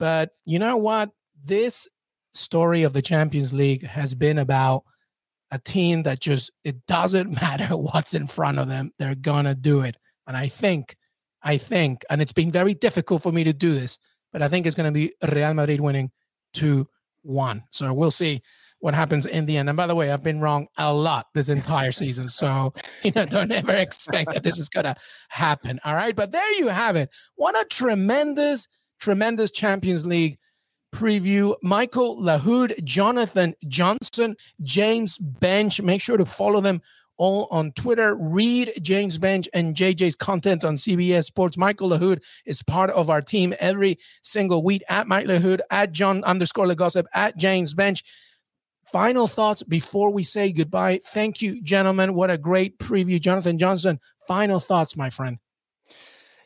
[0.01, 1.11] But you know what?
[1.45, 1.87] This
[2.32, 4.82] story of the Champions League has been about
[5.53, 9.55] a team that just, it doesn't matter what's in front of them, they're going to
[9.55, 9.97] do it.
[10.26, 10.97] And I think,
[11.45, 13.99] I think, and it's been very difficult for me to do this,
[14.32, 16.11] but I think it's going to be Real Madrid winning
[16.55, 16.89] 2
[17.22, 17.62] 1.
[17.70, 18.43] So we'll see
[18.85, 19.70] what happens in the end.
[19.70, 22.28] And by the way, I've been wrong a lot this entire season.
[22.28, 24.95] So, you know, don't ever expect that this is going to
[25.30, 25.80] happen.
[25.87, 26.14] All right.
[26.14, 27.09] But there you have it.
[27.37, 28.68] What a tremendous,
[29.01, 30.37] tremendous Champions League
[30.95, 31.55] preview.
[31.62, 35.82] Michael Lahoud, Jonathan Johnson, James Benge.
[35.82, 36.82] Make sure to follow them
[37.16, 38.14] all on Twitter.
[38.14, 41.56] Read James Benge and JJ's content on CBS Sports.
[41.56, 46.23] Michael Lahoud is part of our team every single week at Mike Lahoud, at John
[46.24, 48.02] underscore Legossip, at James Benge
[48.95, 51.01] final thoughts before we say goodbye.
[51.07, 52.15] Thank you, gentlemen.
[52.15, 53.21] What a great preview.
[53.21, 53.99] Jonathan Johnson,
[54.29, 55.39] final thoughts, my friend.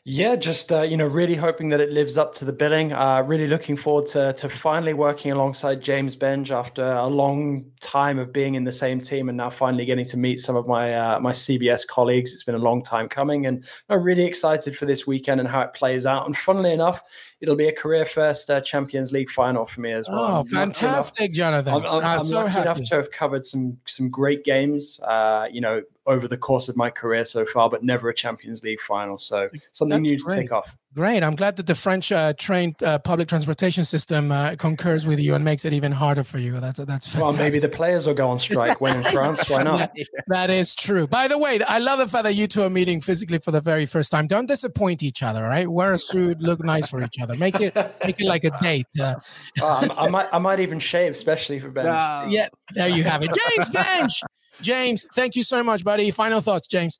[0.03, 2.91] Yeah, just uh, you know, really hoping that it lives up to the billing.
[2.91, 8.17] Uh, really looking forward to to finally working alongside James Benge after a long time
[8.17, 10.95] of being in the same team, and now finally getting to meet some of my
[10.95, 12.33] uh, my CBS colleagues.
[12.33, 15.61] It's been a long time coming, and I'm really excited for this weekend and how
[15.61, 16.25] it plays out.
[16.25, 17.03] And funnily enough,
[17.41, 20.37] it'll be a career first uh, Champions League final for me as well.
[20.39, 21.73] Oh, fantastic, Jonathan!
[21.73, 24.99] I'm, I'm, I'm so happy enough to have covered some some great games.
[25.01, 28.63] Uh, you know, over the course of my career so far, but never a Champions
[28.63, 29.17] League final.
[29.17, 30.35] So something That's new great.
[30.35, 30.77] to take off.
[30.95, 31.21] Great.
[31.21, 35.35] I'm glad that the French uh, train uh, public transportation system uh, concurs with you
[35.35, 36.59] and makes it even harder for you.
[36.59, 37.21] That's that's fantastic.
[37.21, 37.31] well.
[37.33, 39.47] Maybe the players will go on strike when in France.
[39.47, 39.77] Why not?
[39.77, 41.05] that, that is true.
[41.05, 43.61] By the way, I love the fact that you two are meeting physically for the
[43.61, 44.25] very first time.
[44.25, 45.43] Don't disappoint each other.
[45.43, 45.69] Right?
[45.69, 46.39] Wear a suit.
[46.41, 47.35] Look nice for each other.
[47.35, 48.87] Make it make it like a date.
[48.99, 49.13] Uh,
[49.61, 51.85] oh, I might I might even shave, especially for Ben.
[51.85, 52.47] Yeah.
[52.73, 53.29] There you have it.
[53.29, 54.21] James Benge.
[54.61, 56.11] James, thank you so much, buddy.
[56.11, 56.99] Final thoughts, James.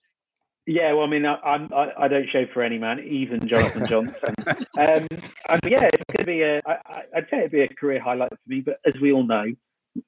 [0.69, 3.87] Yeah, well, I mean, I, I'm, I, I don't shave for any man, even Jonathan
[3.87, 4.35] Johnson.
[4.45, 6.61] um, and yeah, it's going to be a.
[6.63, 8.61] I, I'd say it'd be a career highlight for me.
[8.61, 9.45] But as we all know,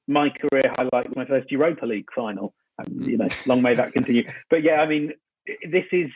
[0.06, 2.54] my career highlight was my first Europa League final.
[2.78, 4.30] And, you know, long may that continue.
[4.50, 5.14] But yeah, I mean,
[5.68, 6.12] this is,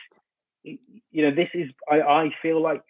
[0.63, 0.79] you
[1.11, 1.69] know, this is.
[1.91, 2.83] I, I feel like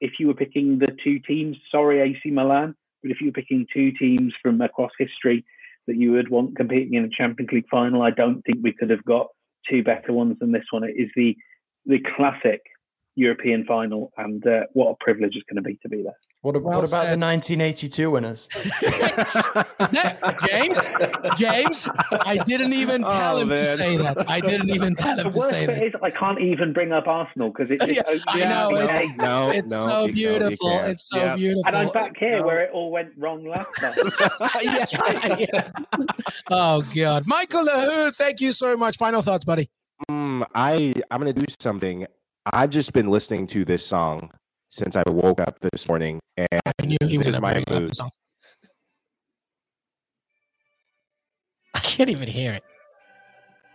[0.00, 3.66] if you were picking the two teams, sorry, AC Milan, but if you were picking
[3.74, 5.44] two teams from across history
[5.88, 8.02] that you would want competing in a Champions League final.
[8.02, 9.30] I don't think we could have got
[9.68, 10.84] two better ones than this one.
[10.84, 11.36] It is the
[11.86, 12.62] the classic
[13.14, 16.16] European final, and uh, what a privilege it's going to be to be there.
[16.42, 18.48] What, well what about the 1982 winners?
[20.48, 20.90] James,
[21.36, 23.58] James, I didn't even oh, tell oh, him man.
[23.58, 24.28] to say that.
[24.28, 25.80] I didn't even tell him the to say that.
[25.80, 27.86] Is, I can't even bring up Arsenal because it's.
[27.86, 30.80] yeah, I know it's, no, it's no, so beautiful.
[30.80, 31.36] it's so yeah.
[31.36, 31.68] beautiful.
[31.68, 32.46] And I'm back here no.
[32.46, 33.94] where it all went wrong last time.
[34.62, 35.38] yes, right.
[35.38, 35.70] Yeah.
[36.50, 38.96] oh God, Michael Lahoud, thank you so much.
[38.96, 39.70] Final thoughts, buddy.
[40.10, 42.04] Mm, I I'm gonna do something.
[42.52, 44.32] I've just been listening to this song
[44.72, 47.92] since I woke up this morning, and I knew he was my mood.
[51.74, 52.64] I can't even hear it.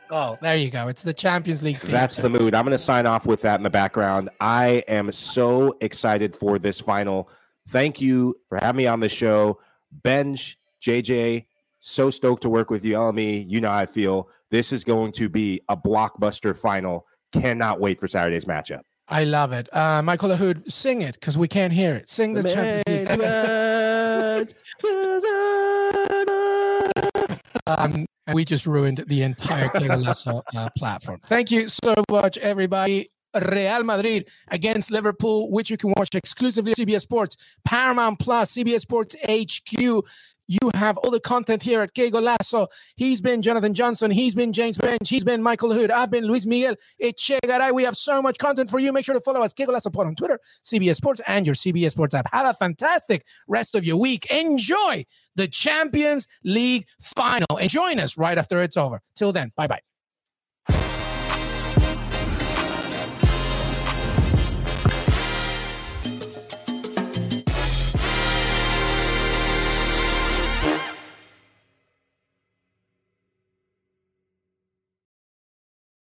[0.09, 0.87] Oh, there you go.
[0.87, 1.77] It's the Champions League.
[1.79, 2.23] Theme, That's so.
[2.23, 2.55] the mood.
[2.55, 4.29] I'm going to sign off with that in the background.
[4.39, 7.29] I am so excited for this final.
[7.69, 9.59] Thank you for having me on the show,
[10.01, 11.45] Benge, JJ.
[11.79, 13.47] So stoked to work with you, LME.
[13.47, 14.29] You know how I feel.
[14.49, 17.05] This is going to be a blockbuster final.
[17.33, 18.81] Cannot wait for Saturday's matchup.
[19.09, 19.73] I love it.
[19.73, 22.09] Uh, Michael Lahoud, sing it because we can't hear it.
[22.09, 23.07] Sing the Champions League.
[27.67, 30.13] um, we just ruined the entire King uh,
[30.77, 31.21] platform.
[31.25, 33.09] Thank you so much, everybody.
[33.35, 38.81] Real Madrid against Liverpool, which you can watch exclusively on CBS Sports, Paramount Plus, CBS
[38.81, 40.03] Sports HQ.
[40.47, 42.67] You have all the content here at Que Golazo.
[42.95, 44.11] He's been Jonathan Johnson.
[44.11, 45.07] He's been James Benge.
[45.07, 45.91] He's been Michael Lahoud.
[45.91, 47.73] I've been Luis Miguel Echegaray.
[47.73, 48.93] We have so much content for you.
[48.93, 51.91] Make sure to follow us, Que Golazo Pod on Twitter, CBS Sports, and your CBS
[51.91, 52.29] Sports app.
[52.31, 54.25] Have a fantastic rest of your week.
[54.31, 55.05] Enjoy
[55.35, 59.01] the Champions League final and join us right after it's over.
[59.15, 59.81] Till then, bye bye.